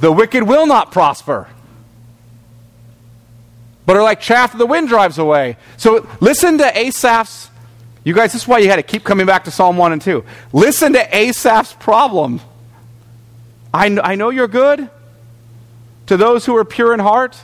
[0.00, 1.48] The wicked will not prosper.
[3.86, 5.56] But are like chaff that the wind drives away.
[5.76, 7.50] So listen to Asaph's.
[8.02, 10.02] You guys, this is why you had to keep coming back to Psalm 1 and
[10.02, 10.24] 2.
[10.52, 12.40] Listen to Asaph's problem.
[13.72, 14.90] I, I know you're good
[16.06, 17.38] to those who are pure in heart,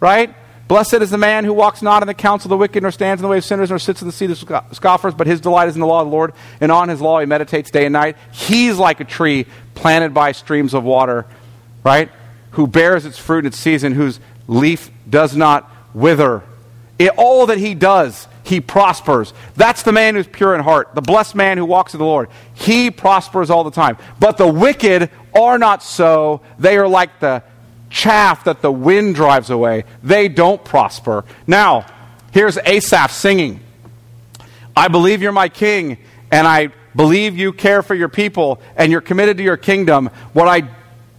[0.00, 0.34] right?
[0.68, 3.20] Blessed is the man who walks not in the counsel of the wicked, nor stands
[3.20, 4.38] in the way of sinners, nor sits in the seat of
[4.72, 7.20] scoffers, but his delight is in the law of the Lord, and on his law
[7.20, 8.16] he meditates day and night.
[8.32, 11.24] He's like a tree planted by streams of water,
[11.84, 12.10] right?
[12.52, 16.42] Who bears its fruit in its season, whose leaf does not wither.
[16.98, 19.34] In all that he does, he prospers.
[19.54, 22.28] That's the man who's pure in heart, the blessed man who walks with the Lord.
[22.54, 23.98] He prospers all the time.
[24.18, 26.40] But the wicked are not so.
[26.58, 27.42] They are like the
[27.96, 29.84] chaff that the wind drives away.
[30.02, 31.24] They don't prosper.
[31.46, 31.86] Now,
[32.30, 33.60] here's Asaph singing
[34.76, 35.96] I believe you're my king,
[36.30, 40.10] and I believe you care for your people, and you're committed to your kingdom.
[40.34, 40.68] What I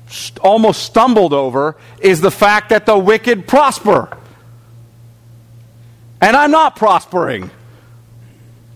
[0.07, 4.15] st- almost stumbled over is the fact that the wicked prosper.
[6.21, 7.49] And I'm not prospering.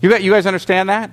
[0.00, 1.12] You, you guys understand that?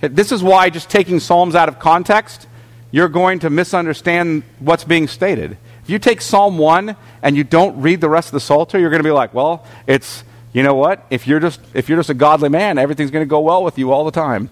[0.00, 2.46] This is why just taking Psalms out of context
[2.94, 5.58] you're going to misunderstand what's being stated.
[5.84, 8.88] If you take Psalm 1 and you don't read the rest of the Psalter, you're
[8.88, 10.24] going to be like, well, it's,
[10.54, 11.04] you know what?
[11.10, 13.76] If you're just, if you're just a godly man, everything's going to go well with
[13.76, 14.48] you all the time.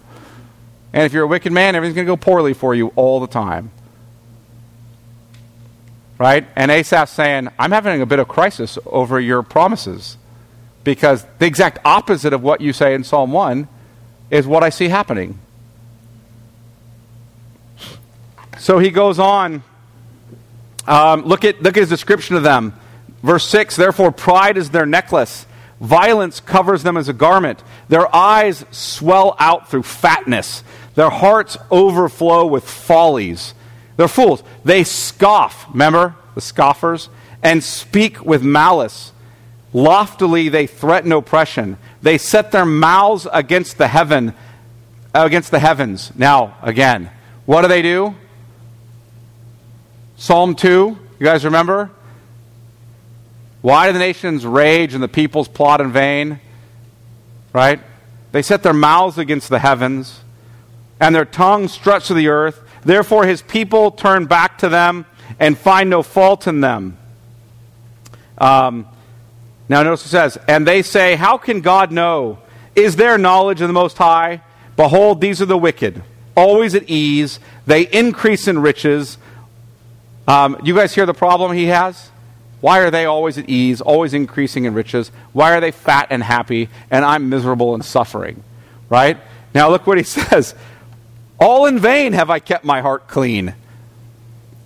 [0.93, 3.27] And if you're a wicked man, everything's going to go poorly for you all the
[3.27, 3.71] time.
[6.19, 6.47] Right?
[6.55, 10.19] And Asaph's saying, I'm having a bit of crisis over your promises.
[10.85, 13.69] Because the exact opposite of what you say in Psalm 1
[14.31, 15.39] is what I see happening.
[18.59, 19.63] So he goes on.
[20.87, 22.75] Um, look, at, look at his description of them.
[23.23, 25.47] Verse 6 Therefore, pride is their necklace,
[25.81, 27.63] violence covers them as a garment.
[27.89, 30.65] Their eyes swell out through fatness,
[30.95, 33.55] their hearts overflow with follies.
[33.97, 34.43] They're fools.
[34.65, 37.09] They scoff, remember the scoffers,
[37.43, 39.13] and speak with malice.
[39.73, 41.79] Loftily they threaten oppression.
[42.01, 44.35] They set their mouths against the heaven,
[45.15, 46.13] against the heavens.
[46.17, 47.11] Now, again,
[47.47, 48.15] what do they do?
[50.23, 50.69] Psalm 2,
[51.19, 51.91] you guys remember?
[53.61, 56.39] Why do the nations rage and the peoples plot in vain?
[57.53, 57.81] Right?
[58.31, 60.21] They set their mouths against the heavens,
[61.01, 62.63] and their tongue struts to the earth.
[62.85, 65.07] Therefore, his people turn back to them
[65.41, 66.99] and find no fault in them.
[68.39, 68.87] Um,
[69.69, 72.39] now, notice it says, And they say, How can God know?
[72.77, 74.43] Is there knowledge in the Most High?
[74.77, 76.01] Behold, these are the wicked,
[76.37, 77.41] always at ease.
[77.67, 79.19] They increase in riches.
[80.27, 82.11] Um, you guys hear the problem he has?
[82.61, 85.11] Why are they always at ease, always increasing in riches?
[85.33, 88.45] Why are they fat and happy, and I'm miserable and suffering?
[88.89, 89.19] Right?
[89.55, 90.55] Now, look what he says.
[91.41, 93.55] All in vain have I kept my heart clean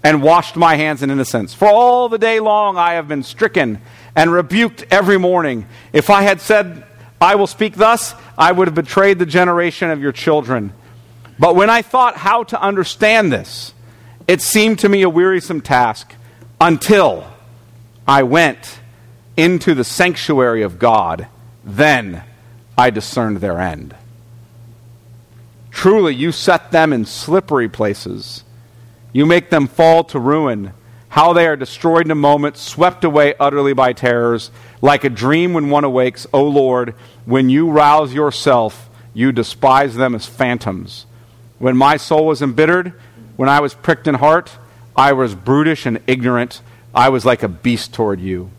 [0.04, 1.54] and washed my hands in innocence.
[1.54, 3.80] For all the day long I have been stricken
[4.14, 5.66] and rebuked every morning.
[5.92, 6.84] If I had said,
[7.20, 10.72] I will speak thus, I would have betrayed the generation of your children.
[11.38, 13.72] But when I thought how to understand this,
[14.28, 16.14] it seemed to me a wearisome task
[16.60, 17.26] until
[18.06, 18.80] I went
[19.36, 21.28] into the sanctuary of God.
[21.64, 22.22] Then
[22.78, 23.94] I discerned their end.
[25.70, 28.44] Truly, you set them in slippery places.
[29.12, 30.72] You make them fall to ruin.
[31.08, 34.50] How they are destroyed in a moment, swept away utterly by terrors,
[34.82, 36.26] like a dream when one awakes.
[36.32, 41.06] O Lord, when you rouse yourself, you despise them as phantoms.
[41.58, 42.92] When my soul was embittered,
[43.36, 44.50] when I was pricked in heart,
[44.96, 46.62] I was brutish and ignorant.
[46.94, 48.50] I was like a beast toward you.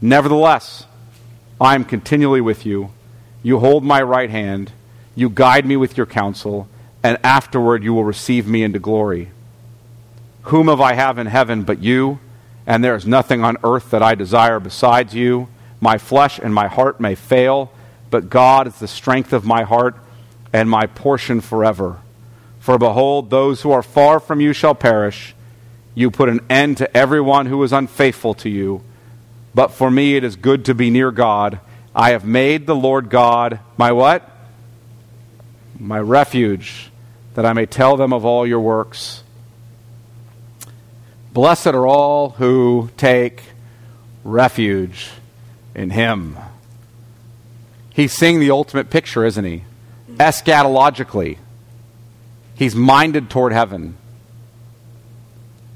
[0.00, 0.86] Nevertheless,
[1.60, 2.90] I am continually with you.
[3.42, 4.72] You hold my right hand.
[5.14, 6.68] You guide me with your counsel,
[7.02, 9.30] and afterward you will receive me into glory.
[10.44, 12.18] Whom have I have in heaven but you?
[12.66, 15.48] And there is nothing on earth that I desire besides you.
[15.80, 17.72] My flesh and my heart may fail,
[18.10, 19.96] but God is the strength of my heart
[20.52, 21.98] and my portion forever.
[22.62, 25.34] For behold, those who are far from you shall perish.
[25.96, 28.82] You put an end to everyone who is unfaithful to you.
[29.52, 31.58] But for me it is good to be near God.
[31.92, 34.30] I have made the Lord God my what?
[35.76, 36.92] My refuge,
[37.34, 39.24] that I may tell them of all your works.
[41.32, 43.42] Blessed are all who take
[44.22, 45.10] refuge
[45.74, 46.38] in him.
[47.92, 49.64] He's seeing the ultimate picture, isn't he?
[50.12, 51.38] Eschatologically.
[52.62, 53.96] He's minded toward heaven.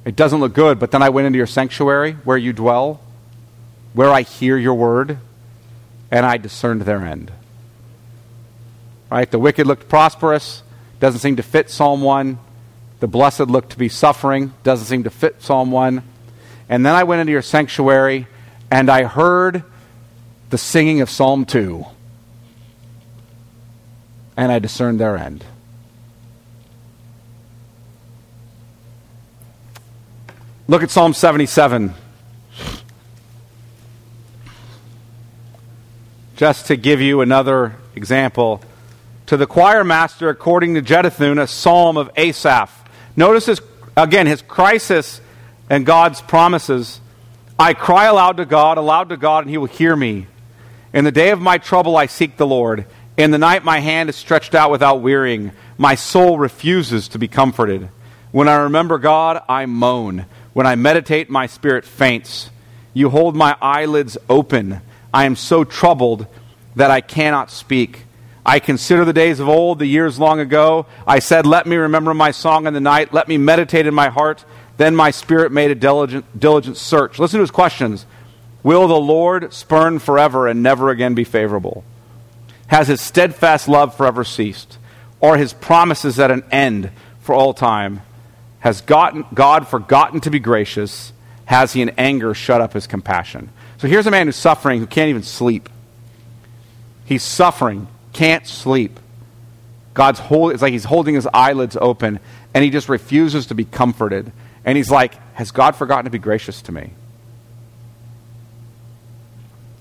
[0.04, 3.00] It doesn't look good, but then I went into your sanctuary where you dwell,
[3.92, 5.18] where I hear your word,
[6.12, 7.32] and I discerned their end.
[9.10, 9.28] Right?
[9.28, 10.62] The wicked looked prosperous,
[11.00, 12.38] doesn't seem to fit Psalm 1.
[13.00, 16.04] The blessed looked to be suffering, doesn't seem to fit Psalm 1.
[16.68, 18.28] And then I went into your sanctuary
[18.70, 19.64] and I heard
[20.50, 21.84] the singing of Psalm 2.
[24.36, 25.44] And I discerned their end.
[30.68, 31.94] Look at Psalm 77.
[36.34, 38.60] Just to give you another example.
[39.26, 42.84] To the choir master, according to Jeduthun, a psalm of Asaph.
[43.14, 43.60] Notice his,
[43.96, 45.20] again his crisis
[45.70, 47.00] and God's promises.
[47.60, 50.26] I cry aloud to God, aloud to God, and he will hear me.
[50.92, 52.86] In the day of my trouble, I seek the Lord.
[53.16, 55.52] In the night, my hand is stretched out without wearying.
[55.78, 57.88] My soul refuses to be comforted.
[58.32, 60.26] When I remember God, I moan.
[60.56, 62.48] When I meditate, my spirit faints.
[62.94, 64.80] You hold my eyelids open.
[65.12, 66.26] I am so troubled
[66.74, 68.04] that I cannot speak.
[68.46, 70.86] I consider the days of old, the years long ago.
[71.06, 73.12] I said, Let me remember my song in the night.
[73.12, 74.46] Let me meditate in my heart.
[74.78, 77.18] Then my spirit made a diligent, diligent search.
[77.18, 78.06] Listen to his questions.
[78.62, 81.84] Will the Lord spurn forever and never again be favorable?
[82.68, 84.78] Has his steadfast love forever ceased?
[85.20, 88.00] Or his promises at an end for all time?
[88.60, 91.12] Has God forgotten to be gracious?
[91.46, 93.50] Has he in anger shut up his compassion?
[93.78, 95.68] So here's a man who's suffering who can't even sleep.
[97.04, 98.98] He's suffering, can't sleep.
[99.94, 102.20] God's hold, it's like he's holding his eyelids open
[102.52, 104.32] and he just refuses to be comforted.
[104.64, 106.90] And he's like, Has God forgotten to be gracious to me?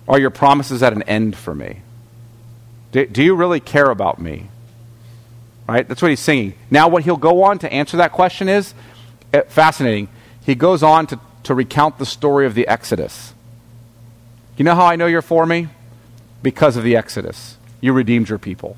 [0.08, 1.82] Are your promises at an end for me?
[2.92, 4.50] Do, do you really care about me?
[5.68, 5.88] Right?
[5.88, 6.54] That's what he's singing.
[6.70, 8.74] Now, what he'll go on to answer that question is
[9.34, 10.10] uh, fascinating.
[10.46, 13.34] He goes on to, to recount the story of the Exodus.
[14.58, 15.70] You know how I know you're for me?
[16.44, 17.58] Because of the Exodus.
[17.82, 18.78] You redeemed your people.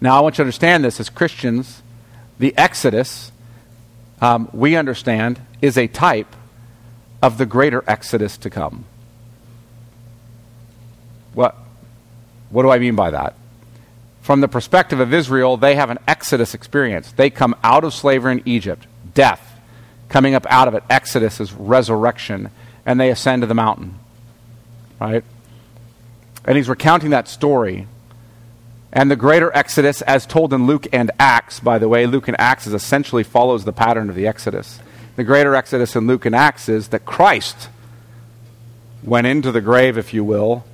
[0.00, 1.82] Now, I want you to understand this as Christians.
[2.38, 3.32] The Exodus,
[4.20, 6.34] um, we understand, is a type
[7.20, 8.84] of the greater Exodus to come.
[11.34, 11.56] What,
[12.50, 13.34] what do I mean by that?
[14.22, 17.10] From the perspective of Israel, they have an Exodus experience.
[17.10, 19.60] They come out of slavery in Egypt, death.
[20.08, 22.50] Coming up out of it, Exodus is resurrection,
[22.86, 23.96] and they ascend to the mountain.
[25.00, 25.24] Right?
[26.44, 27.88] And he's recounting that story.
[28.92, 32.38] And the greater Exodus, as told in Luke and Acts, by the way, Luke and
[32.40, 34.78] Acts is essentially follows the pattern of the Exodus.
[35.16, 37.68] The greater Exodus in Luke and Acts is that Christ
[39.02, 40.64] went into the grave, if you will,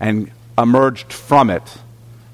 [0.00, 1.78] and emerged from it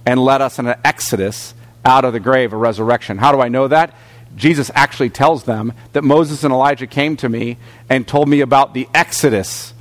[0.07, 1.53] and led us in an exodus
[1.85, 3.19] out of the grave, a resurrection.
[3.19, 3.95] How do I know that?
[4.35, 7.59] Jesus actually tells them that Moses and Elijah came to me
[7.91, 9.75] and told me about the exodus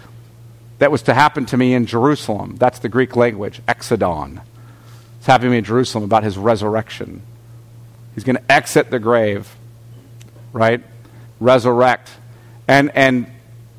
[0.79, 2.55] that was to happen to me in Jerusalem.
[2.57, 4.41] That's the Greek language, exodon.
[5.17, 7.21] It's happening to me in Jerusalem about his resurrection.
[8.13, 9.55] He's going to exit the grave,
[10.53, 10.83] right?
[11.39, 12.09] Resurrect.
[12.67, 13.27] And, and,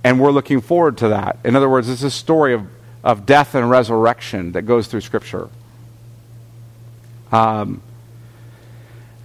[0.05, 1.39] and we're looking forward to that.
[1.45, 2.67] In other words, this is a story of
[3.07, 5.49] of death and resurrection that goes through Scripture.
[7.33, 7.83] Um,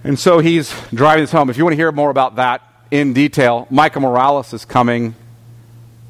[0.04, 1.48] and so he's driving this home.
[1.48, 5.14] If you want to hear more about that in detail, Michael Morales is coming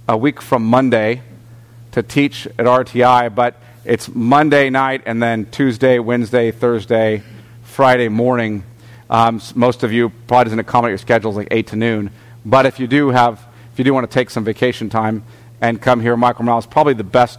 [0.09, 1.23] a week from Monday
[1.93, 7.23] to teach at RTI, but it's Monday night and then Tuesday, Wednesday, Thursday,
[7.65, 8.65] Friday morning.
[9.11, 12.11] Um, most of you probably doesn't accommodate your schedules like 8 to noon.
[12.45, 15.23] But if you do have, if you do want to take some vacation time
[15.61, 17.39] and come here, Michael Morales probably the best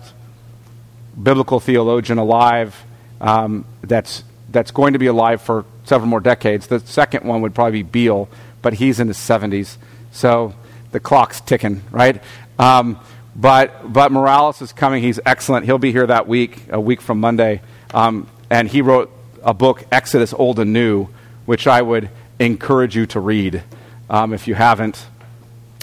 [1.21, 2.83] biblical theologian alive
[3.21, 4.23] um, that's,
[4.53, 6.67] that's going to be alive for several more decades.
[6.67, 8.29] The second one would probably be Beale,
[8.61, 9.75] but he's in his 70s.
[10.11, 10.53] So
[10.91, 12.23] the clock's ticking, right?
[12.57, 12.99] Um,
[13.35, 15.03] but, but Morales is coming.
[15.03, 15.65] He's excellent.
[15.65, 17.61] He'll be here that week, a week from Monday.
[17.93, 19.11] Um, and he wrote
[19.43, 21.07] a book, Exodus Old and New,
[21.45, 23.63] which I would encourage you to read
[24.09, 25.05] um, if you haven't.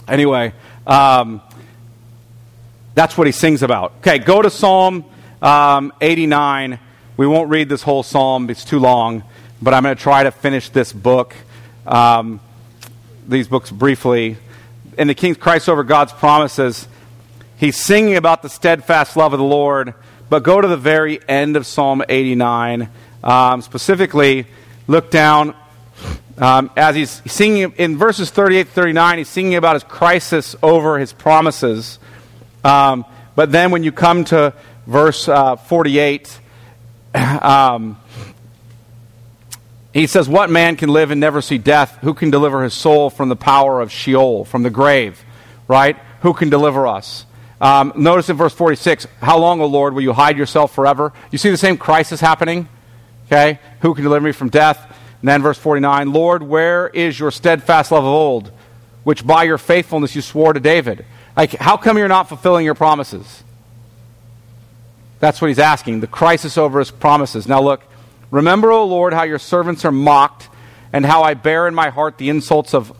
[0.07, 0.53] Anyway,
[0.87, 1.43] um,
[2.95, 3.95] that's what he sings about.
[3.99, 5.05] Okay, go to Psalm
[5.43, 6.79] um, 89.
[7.21, 9.25] We won't read this whole psalm, it's too long,
[9.61, 11.35] but I'm going to try to finish this book,
[11.87, 12.41] um,
[13.29, 14.39] these books briefly.
[14.97, 16.89] In the King's crisis over God's promises,
[17.59, 19.93] he's singing about the steadfast love of the Lord,
[20.31, 22.89] but go to the very end of Psalm 89.
[23.23, 24.47] Um, specifically,
[24.87, 25.55] look down
[26.39, 31.12] um, as he's singing in verses 38 39, he's singing about his crisis over his
[31.12, 31.99] promises.
[32.64, 33.05] Um,
[33.35, 34.55] but then when you come to
[34.87, 36.41] verse uh, 48,
[37.42, 37.98] um,
[39.92, 41.98] he says, What man can live and never see death?
[42.02, 45.24] Who can deliver his soul from the power of Sheol, from the grave?
[45.66, 45.96] Right?
[46.22, 47.24] Who can deliver us?
[47.61, 51.12] Um, notice in verse 46, How long, O Lord, will you hide yourself forever?
[51.30, 52.68] You see the same crisis happening?
[53.26, 53.58] Okay?
[53.80, 54.96] Who can deliver me from death?
[55.20, 58.50] And then verse 49, Lord, where is your steadfast love of old,
[59.04, 61.04] which by your faithfulness you swore to David?
[61.36, 63.44] Like, how come you're not fulfilling your promises?
[65.21, 67.47] That's what he's asking the crisis over his promises.
[67.47, 67.83] Now, look,
[68.31, 70.49] remember, O Lord, how your servants are mocked,
[70.93, 72.93] and how I bear in my heart the insults of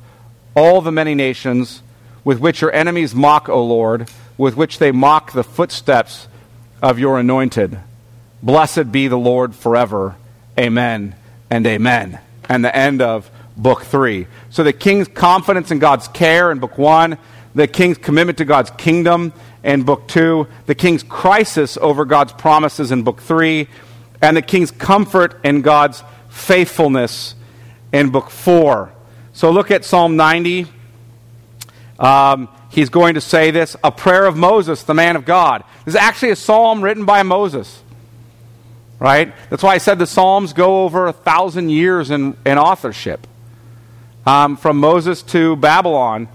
[0.55, 1.83] all the many nations
[2.23, 6.29] with which your enemies mock, O Lord, with which they mock the footsteps
[6.83, 7.79] of your anointed.
[8.43, 10.17] Blessed be the Lord forever.
[10.59, 11.15] Amen
[11.51, 12.21] and amen.
[12.49, 14.27] And the end of book three.
[14.51, 17.19] So the king's confidence in God's care in book one,
[17.55, 19.33] the king's commitment to God's kingdom
[19.63, 23.69] in Book 2, the king's crisis over God's promises in Book 3,
[24.23, 27.35] and the king's comfort in God's faithfulness
[27.93, 28.93] in Book 4.
[29.33, 30.67] So look at Psalm 90.
[31.99, 35.65] Um, he's going to say this a prayer of Moses, the man of God.
[35.85, 37.83] This is actually a psalm written by Moses.
[38.99, 39.33] Right?
[39.49, 43.27] That's why I said the Psalms go over a thousand years in, in authorship.
[44.27, 46.29] Um, from Moses to Babylon.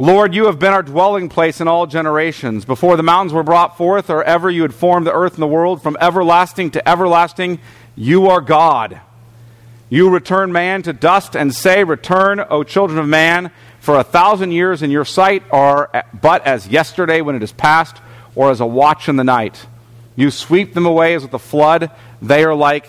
[0.00, 2.64] Lord, you have been our dwelling place in all generations.
[2.64, 5.48] Before the mountains were brought forth, or ever you had formed the earth and the
[5.48, 7.58] world, from everlasting to everlasting,
[7.96, 9.00] you are God.
[9.90, 14.52] You return man to dust and say, Return, O children of man, for a thousand
[14.52, 17.96] years in your sight are but as yesterday when it is past,
[18.36, 19.66] or as a watch in the night.
[20.14, 21.90] You sweep them away as with a flood.
[22.22, 22.86] They are like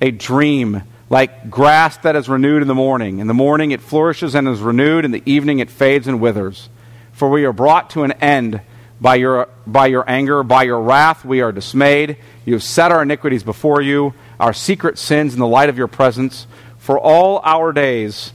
[0.00, 3.18] a dream, like grass that is renewed in the morning.
[3.18, 6.68] In the morning it flourishes and is renewed, in the evening it fades and withers.
[7.12, 8.60] For we are brought to an end
[9.00, 12.16] by your, by your anger, by your wrath we are dismayed.
[12.44, 15.88] You have set our iniquities before you our secret sins in the light of your
[15.88, 16.46] presence.
[16.78, 18.32] For all our days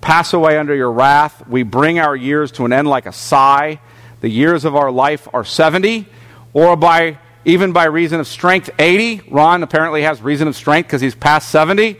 [0.00, 1.46] pass away under your wrath.
[1.48, 3.80] We bring our years to an end like a sigh.
[4.20, 6.06] The years of our life are 70,
[6.52, 9.22] or by even by reason of strength 80.
[9.30, 11.96] Ron apparently has reason of strength because he's past 70.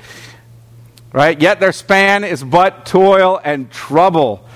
[1.12, 1.40] Right?
[1.40, 4.46] Yet their span is but toil and trouble.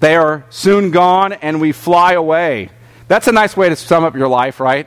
[0.00, 2.70] They are soon gone and we fly away.
[3.08, 4.86] That's a nice way to sum up your life, right?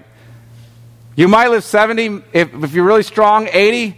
[1.15, 3.97] You might live 70 if, if you're really strong, 80,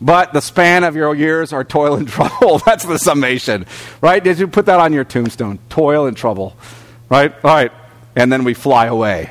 [0.00, 2.58] but the span of your years are toil and trouble.
[2.58, 3.66] That's the summation,
[4.00, 4.22] right?
[4.22, 5.58] Did you put that on your tombstone?
[5.68, 6.56] Toil and trouble,
[7.10, 7.34] right?
[7.44, 7.72] All right.
[8.14, 9.30] And then we fly away.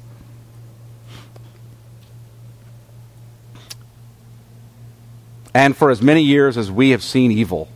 [5.53, 7.67] And for as many years as we have seen evil.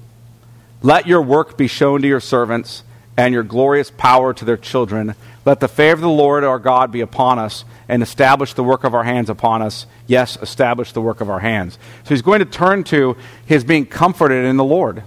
[0.81, 2.83] Let your work be shown to your servants
[3.17, 5.15] and your glorious power to their children.
[5.45, 8.83] Let the favor of the Lord our God be upon us and establish the work
[8.83, 9.85] of our hands upon us.
[10.07, 11.77] Yes, establish the work of our hands.
[12.03, 13.15] So he's going to turn to
[13.45, 15.03] his being comforted in the Lord.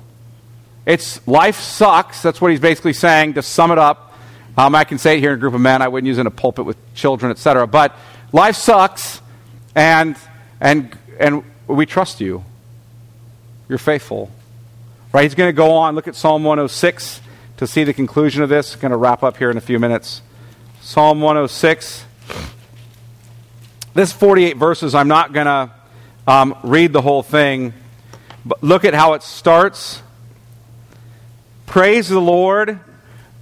[0.87, 2.23] It's life sucks.
[2.23, 3.35] That's what he's basically saying.
[3.35, 4.15] To sum it up,
[4.57, 5.83] um, I can say it here in a group of men.
[5.83, 7.67] I wouldn't use it in a pulpit with children, etc.
[7.67, 7.95] But
[8.33, 9.21] life sucks,
[9.75, 10.17] and
[10.61, 12.43] and and we trust you.
[13.69, 14.31] You're faithful,
[15.13, 15.25] right?
[15.25, 15.95] He's going to go on.
[15.95, 17.21] Look at Psalm 106
[17.59, 18.77] to see the conclusion of this.
[18.77, 20.23] going to wrap up here in a few minutes.
[20.81, 22.05] Psalm 106.
[23.95, 25.71] This 48 verses, I'm not going to
[26.27, 27.75] um, read the whole thing,
[28.45, 30.03] but look at how it starts.
[31.67, 32.81] Praise the Lord.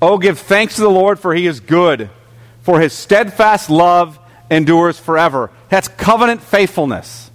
[0.01, 2.11] Oh, give thanks to the Lord, for he is good,
[2.63, 4.19] for his steadfast love
[4.51, 5.51] endures forever.
[5.69, 7.31] That's covenant faithfulness.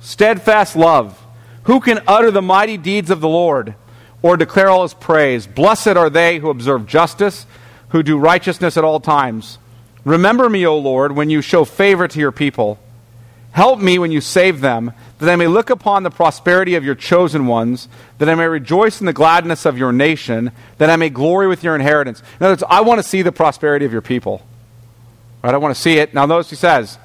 [0.00, 1.23] Steadfast love.
[1.64, 3.74] Who can utter the mighty deeds of the Lord
[4.22, 5.46] or declare all his praise?
[5.46, 7.46] Blessed are they who observe justice
[7.94, 9.56] who do righteousness at all times.
[10.04, 12.76] Remember me, O Lord, when you show favor to your people.
[13.52, 16.96] Help me when you save them, that I may look upon the prosperity of your
[16.96, 17.86] chosen ones,
[18.18, 21.62] that I may rejoice in the gladness of your nation, that I may glory with
[21.62, 22.20] your inheritance.
[22.40, 24.44] In other words, I want to see the prosperity of your people.
[25.44, 25.54] Right?
[25.54, 26.12] I want to see it.
[26.12, 26.98] Now notice he says,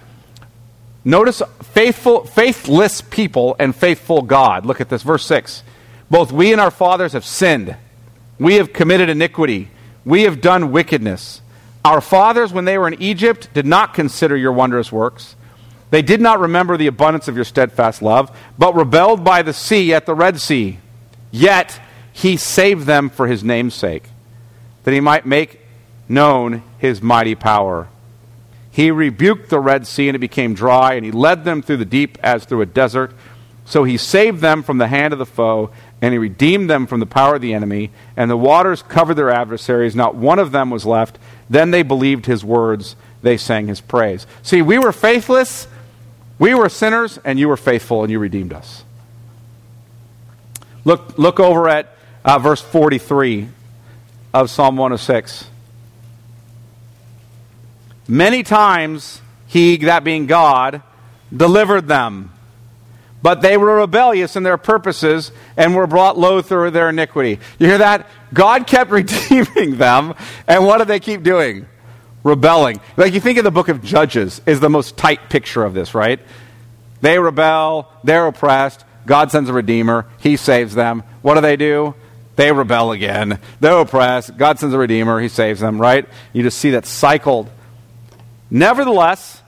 [1.09, 4.65] notice faithful, faithless people and faithful God.
[4.65, 5.63] Look at this, verse 6.
[6.09, 7.75] Both we and our fathers have sinned.
[8.39, 9.69] We have committed iniquity.
[10.05, 11.41] We have done wickedness.
[11.83, 15.35] Our fathers, when they were in Egypt, did not consider your wondrous works.
[15.91, 19.93] They did not remember the abundance of your steadfast love, but rebelled by the sea
[19.93, 20.79] at the Red Sea.
[21.31, 21.79] Yet
[22.11, 24.03] he saved them for his name's sake,
[24.83, 25.61] that he might make
[26.07, 27.87] known his mighty power.
[28.79, 31.85] He rebuked the Red Sea, and it became dry, and he led them through the
[31.85, 33.11] deep as through a desert.
[33.65, 35.69] So he saved them from the hand of the foe
[36.01, 39.29] and he redeemed them from the power of the enemy, and the waters covered their
[39.29, 39.97] adversaries.
[39.97, 41.19] Not one of them was left.
[41.49, 42.95] Then they believed his words.
[43.21, 44.25] They sang his praise.
[44.43, 45.67] See, we were faithless,
[46.37, 48.85] we were sinners, and you were faithful, and you redeemed us.
[50.85, 51.93] Look, look over at
[52.23, 53.49] uh, verse 43
[54.33, 55.48] of Psalm 106.
[58.09, 60.81] Many times he, that being God,
[61.33, 62.31] delivered them
[63.21, 67.39] but they were rebellious in their purposes and were brought low through their iniquity.
[67.57, 68.07] You hear that?
[68.33, 70.13] God kept redeeming them,
[70.47, 71.65] and what did they keep doing?
[72.23, 72.79] Rebelling.
[72.97, 75.93] Like you think of the book of Judges is the most tight picture of this,
[75.93, 76.19] right?
[77.01, 81.03] They rebel, they're oppressed, God sends a redeemer, he saves them.
[81.21, 81.95] What do they do?
[82.35, 83.39] They rebel again.
[83.59, 86.07] They're oppressed, God sends a redeemer, he saves them, right?
[86.33, 87.49] You just see that cycled.
[88.51, 89.41] Nevertheless,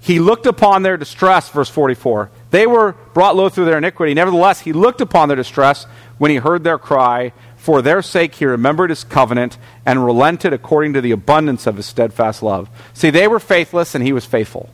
[0.00, 4.14] he looked upon their distress, verse 44 they were brought low through their iniquity.
[4.14, 5.84] Nevertheless, he looked upon their distress
[6.16, 7.32] when he heard their cry.
[7.56, 11.86] For their sake, he remembered his covenant and relented according to the abundance of his
[11.86, 12.70] steadfast love.
[12.94, 14.70] See, they were faithless and he was faithful.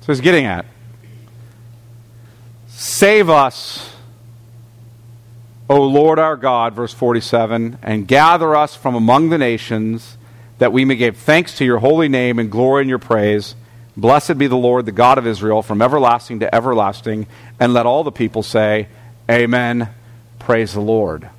[0.00, 0.64] So he's getting at.
[2.68, 3.94] Save us,
[5.68, 10.16] O Lord our God, verse 47, and gather us from among the nations,
[10.60, 13.54] that we may give thanks to your holy name and glory in your praise.
[13.96, 17.26] Blessed be the Lord, the God of Israel, from everlasting to everlasting.
[17.58, 18.88] And let all the people say,
[19.28, 19.88] Amen.
[20.38, 21.30] Praise the Lord.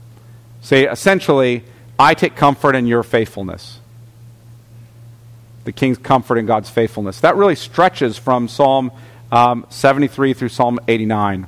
[0.61, 1.63] Say, essentially,
[1.99, 3.79] I take comfort in your faithfulness.
[5.65, 7.19] The king's comfort in God's faithfulness.
[7.19, 8.91] That really stretches from Psalm
[9.31, 11.45] um, 73 through Psalm 89.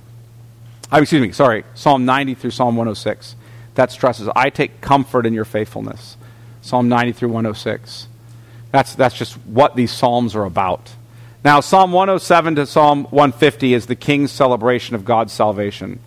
[0.92, 3.36] Uh, excuse me, sorry, Psalm 90 through Psalm 106.
[3.74, 6.18] That stresses, I take comfort in your faithfulness.
[6.64, 8.08] Psalm 90 through 106.
[8.72, 10.96] That's, that's just what these Psalms are about.
[11.44, 16.00] Now, Psalm 107 to Psalm 150 is the king's celebration of God's salvation.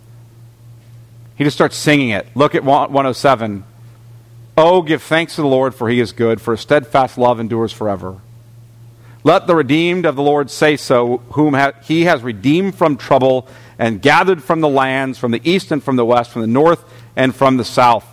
[1.35, 2.25] He just starts singing it.
[2.35, 3.63] Look at 107.
[4.57, 7.71] Oh, give thanks to the Lord, for he is good, for his steadfast love endures
[7.71, 8.17] forever.
[9.23, 13.47] Let the redeemed of the Lord say so, whom he has redeemed from trouble
[13.77, 16.83] and gathered from the lands, from the east and from the west, from the north
[17.15, 18.05] and from the south.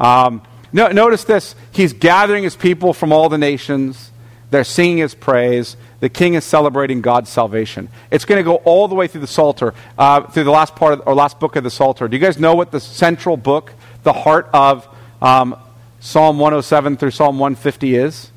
[0.00, 0.40] Um,
[0.72, 1.54] no, notice this.
[1.72, 4.10] He's gathering his people from all the nations.
[4.50, 5.76] They're singing his praise.
[6.00, 7.88] The king is celebrating God's salvation.
[8.10, 10.94] It's going to go all the way through the Psalter, uh, through the last part
[10.94, 12.08] of, or last book of the Psalter.
[12.08, 13.72] Do you guys know what the central book,
[14.02, 14.88] the heart of
[15.22, 15.56] um,
[16.00, 18.30] Psalm 107 through Psalm 150 is?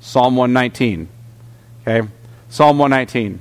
[0.00, 1.08] Psalm 119.
[1.82, 2.08] Okay?
[2.48, 3.40] Psalm 119.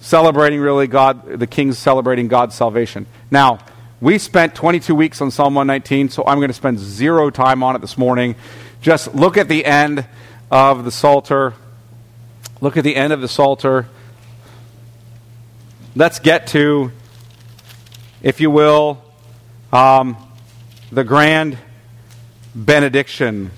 [0.00, 3.06] Celebrating really God, the king's celebrating God's salvation.
[3.30, 3.60] Now,
[4.02, 7.76] we spent 22 weeks on Psalm 119, so I'm going to spend zero time on
[7.76, 8.34] it this morning.
[8.80, 10.04] Just look at the end
[10.50, 11.54] of the Psalter.
[12.60, 13.86] Look at the end of the Psalter.
[15.94, 16.90] Let's get to,
[18.22, 19.00] if you will,
[19.72, 20.16] um,
[20.90, 21.56] the grand
[22.56, 23.52] benediction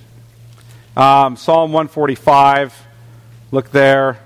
[0.97, 2.87] um, Psalm 145,
[3.51, 4.21] look there.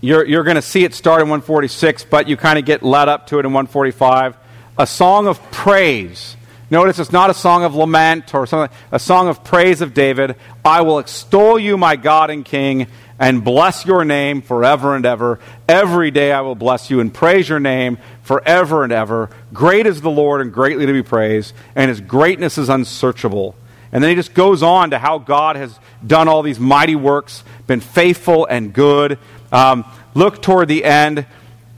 [0.00, 3.08] You're, you're going to see it start in 146, but you kind of get led
[3.08, 4.36] up to it in 145.
[4.78, 6.36] A song of praise.
[6.70, 10.36] Notice it's not a song of lament or something, a song of praise of David.
[10.64, 12.86] I will extol you, my God and King,
[13.18, 15.40] and bless your name forever and ever.
[15.68, 19.30] Every day I will bless you and praise your name forever and ever.
[19.52, 23.56] Great is the Lord and greatly to be praised, and his greatness is unsearchable.
[23.90, 27.42] And then he just goes on to how God has done all these mighty works,
[27.66, 29.18] been faithful and good.
[29.52, 29.84] Um,
[30.14, 31.26] look toward the end.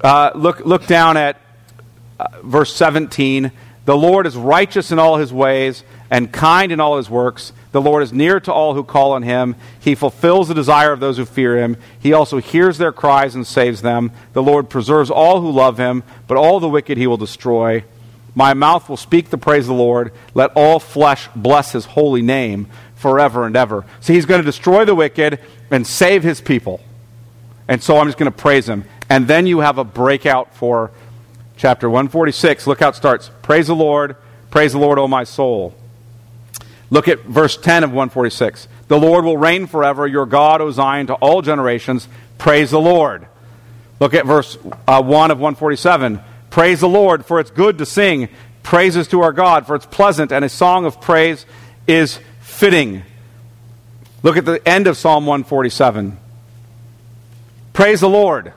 [0.01, 1.41] Uh, look, look down at
[2.19, 3.53] uh, verse 17.
[3.85, 7.53] The Lord is righteous in all his ways and kind in all his works.
[7.73, 9.57] The Lord is near to all who call on him.
[9.79, 11.77] He fulfills the desire of those who fear him.
[12.01, 14.11] He also hears their cries and saves them.
[14.33, 17.85] The Lord preserves all who love him, but all the wicked he will destroy.
[18.35, 20.13] My mouth will speak the praise of the Lord.
[20.35, 23.85] Let all flesh bless his holy name forever and ever.
[24.01, 25.41] So he's going to destroy the wicked
[25.71, 26.81] and save his people.
[27.71, 28.85] And so I'm just going to praise him.
[29.09, 30.91] And then you have a breakout for
[31.57, 32.67] chapter 146.
[32.67, 33.31] Look how it starts.
[33.43, 34.17] Praise the Lord.
[34.51, 35.73] Praise the Lord, O my soul.
[36.91, 38.67] Look at verse 10 of 146.
[38.89, 40.05] The Lord will reign forever.
[40.05, 42.09] Your God, O Zion, to all generations.
[42.39, 43.29] Praise the Lord.
[44.01, 46.21] Look at verse uh, 1 of 147.
[46.51, 48.29] Praise the Lord, for it's good to sing
[48.65, 51.47] praises to our God, for it's pleasant, and a song of praise
[51.87, 53.05] is fitting.
[54.25, 56.19] Look at the end of Psalm 147.
[57.81, 58.53] Praise the Lord.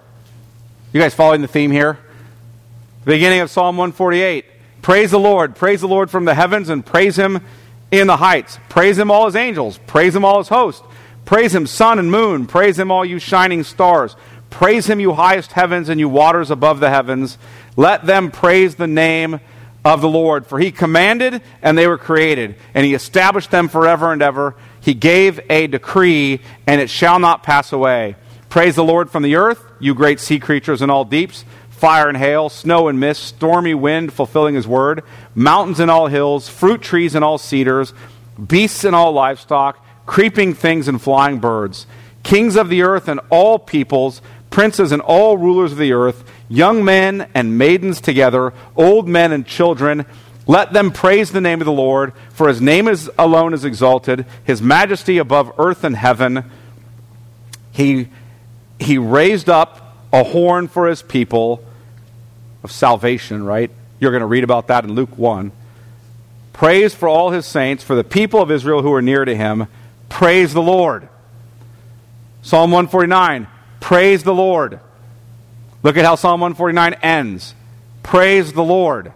[0.91, 1.98] You guys following the theme here?
[3.06, 4.44] The beginning of Psalm 148.
[4.82, 5.56] Praise the Lord.
[5.56, 7.40] Praise the Lord from the heavens and praise him
[7.90, 8.60] in the heights.
[8.68, 9.80] Praise him, all his angels.
[9.88, 10.86] Praise him, all his hosts.
[11.24, 12.48] Praise him, sun and moon.
[12.48, 14.18] Praise him, all you shining stars.
[14.50, 17.38] Praise him, you highest heavens and you waters above the heavens.
[17.78, 19.40] Let them praise the name
[19.86, 20.48] of the Lord.
[20.48, 24.56] For he commanded, and they were created, and he established them forever and ever.
[24.82, 28.18] He gave a decree, and it shall not pass away.
[28.54, 32.16] Praise the Lord from the earth, you great sea creatures in all deeps, fire and
[32.16, 35.04] hail, snow and mist, stormy wind fulfilling his word,
[35.34, 37.96] mountains and all hills, fruit trees and all cedars,
[38.46, 41.88] beasts and all livestock, creeping things and flying birds,
[42.22, 44.22] kings of the earth and all peoples,
[44.52, 49.48] princes and all rulers of the earth young men and maidens together, old men and
[49.48, 50.06] children.
[50.46, 54.28] Let them praise the name of the Lord, for his name is alone is exalted,
[54.44, 56.52] his majesty above earth and heaven.
[57.72, 58.10] He,
[58.80, 61.64] he raised up a horn for his people
[62.64, 63.72] of salvation, right?
[64.00, 65.52] You're going to read about that in Luke 1.
[66.54, 69.68] Praise for all his saints, for the people of Israel who are near to him.
[70.10, 71.08] Praise the Lord.
[72.44, 73.48] Psalm 149.
[73.80, 74.80] Praise the Lord.
[75.82, 77.56] Look at how Psalm 149 ends.
[78.04, 79.14] Praise the Lord.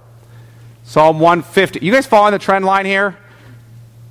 [0.84, 1.86] Psalm 150.
[1.86, 3.18] You guys following the trend line here?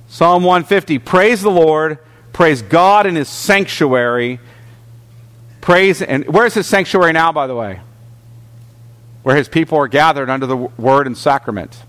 [0.07, 0.99] Psalm 150.
[0.99, 1.99] Praise the Lord.
[2.33, 4.39] Praise God in his sanctuary.
[5.67, 7.81] Praise, and where's his sanctuary now, by the way?
[9.23, 11.83] Where his people are gathered under the word and sacrament.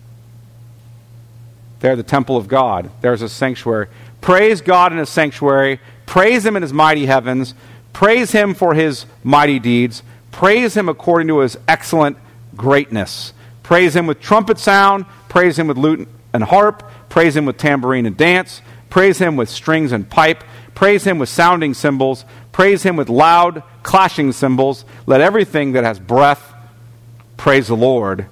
[1.78, 2.90] There, the temple of God.
[3.02, 3.86] There's a sanctuary.
[4.20, 5.78] Praise God in his sanctuary.
[6.06, 7.54] Praise him in his mighty heavens.
[7.92, 10.02] Praise him for his mighty deeds.
[10.32, 12.16] Praise him according to his excellent
[12.56, 13.32] greatness.
[13.62, 15.06] Praise him with trumpet sound.
[15.28, 16.82] Praise him with lute and harp.
[17.08, 18.60] Praise him with tambourine and dance.
[18.90, 20.42] Praise him with strings and pipe.
[20.74, 22.24] Praise him with sounding cymbals.
[22.58, 24.84] Praise him with loud, clashing cymbals.
[25.06, 26.52] Let everything that has breath
[27.36, 28.26] praise the Lord.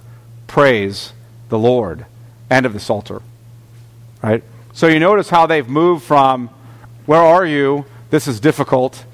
[0.49, 1.13] Praise
[1.49, 2.07] the Lord.
[2.51, 3.23] End of the Psalter.
[4.21, 4.43] Right?
[4.73, 6.51] So you notice how they've moved from,
[7.07, 7.85] where are you?
[8.11, 9.05] This is difficult,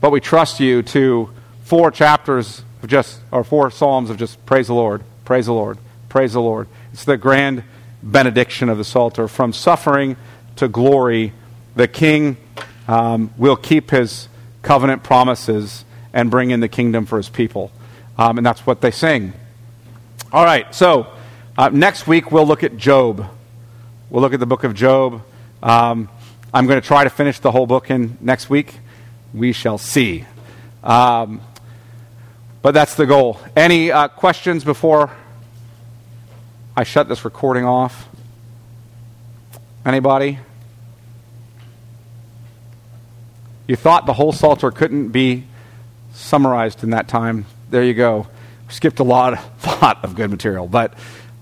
[0.00, 1.28] but we trust you, to
[1.64, 5.76] four chapters of just, or four psalms of just praise the Lord, praise the Lord,
[6.08, 6.68] praise the Lord.
[6.94, 7.64] It's the grand
[8.02, 9.28] benediction of the Psalter.
[9.28, 10.16] From suffering
[10.56, 11.34] to glory,
[11.76, 12.38] the king
[12.88, 14.26] um, will keep his
[14.68, 15.82] covenant promises
[16.12, 17.72] and bring in the kingdom for his people.
[18.18, 19.32] Um, and that's what they sing.
[20.30, 21.06] All right, so
[21.56, 23.26] uh, next week we'll look at Job.
[24.10, 25.22] We'll look at the book of Job.
[25.62, 26.10] Um,
[26.52, 28.78] I'm going to try to finish the whole book in next week.
[29.32, 30.26] We shall see.
[30.84, 31.40] Um,
[32.60, 33.40] but that's the goal.
[33.56, 35.10] Any uh, questions before
[36.76, 38.06] I shut this recording off?
[39.86, 40.40] Anybody?
[43.68, 45.44] You thought the whole Psalter couldn't be
[46.14, 47.44] summarized in that time.
[47.68, 48.26] There you go.
[48.70, 50.66] Skipped a lot, lot of good material.
[50.66, 50.94] But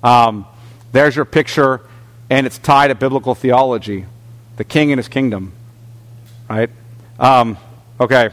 [0.02, 0.44] um,
[0.90, 1.82] there's your picture,
[2.28, 4.06] and it's tied to biblical theology
[4.56, 5.52] the king and his kingdom.
[6.50, 6.70] Right?
[7.20, 7.58] Um,
[8.00, 8.30] okay.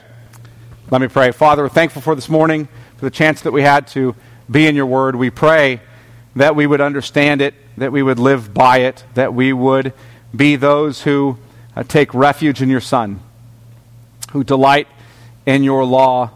[0.90, 1.32] Let me pray.
[1.32, 2.68] Father, we're thankful for this morning,
[2.98, 4.16] for the chance that we had to
[4.50, 5.16] be in your word.
[5.16, 5.82] We pray
[6.36, 9.94] that we would understand it, that we would live by it, that we would
[10.36, 11.38] be those who
[11.76, 13.20] uh, take refuge in your Son
[14.34, 14.88] who delight
[15.46, 16.32] in your law,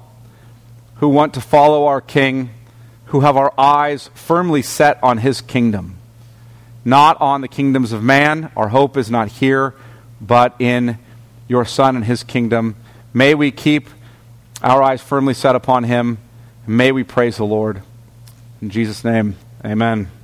[0.96, 2.52] who want to follow our King,
[3.06, 5.98] who have our eyes firmly set on his kingdom,
[6.86, 8.52] not on the kingdoms of man.
[8.56, 9.74] Our hope is not here,
[10.22, 11.00] but in
[11.48, 12.76] your Son and his kingdom.
[13.14, 13.90] May we keep
[14.62, 16.20] our eyes firmly set upon him.
[16.68, 17.82] May we praise the Lord.
[18.62, 20.17] In Jesus' name, amen.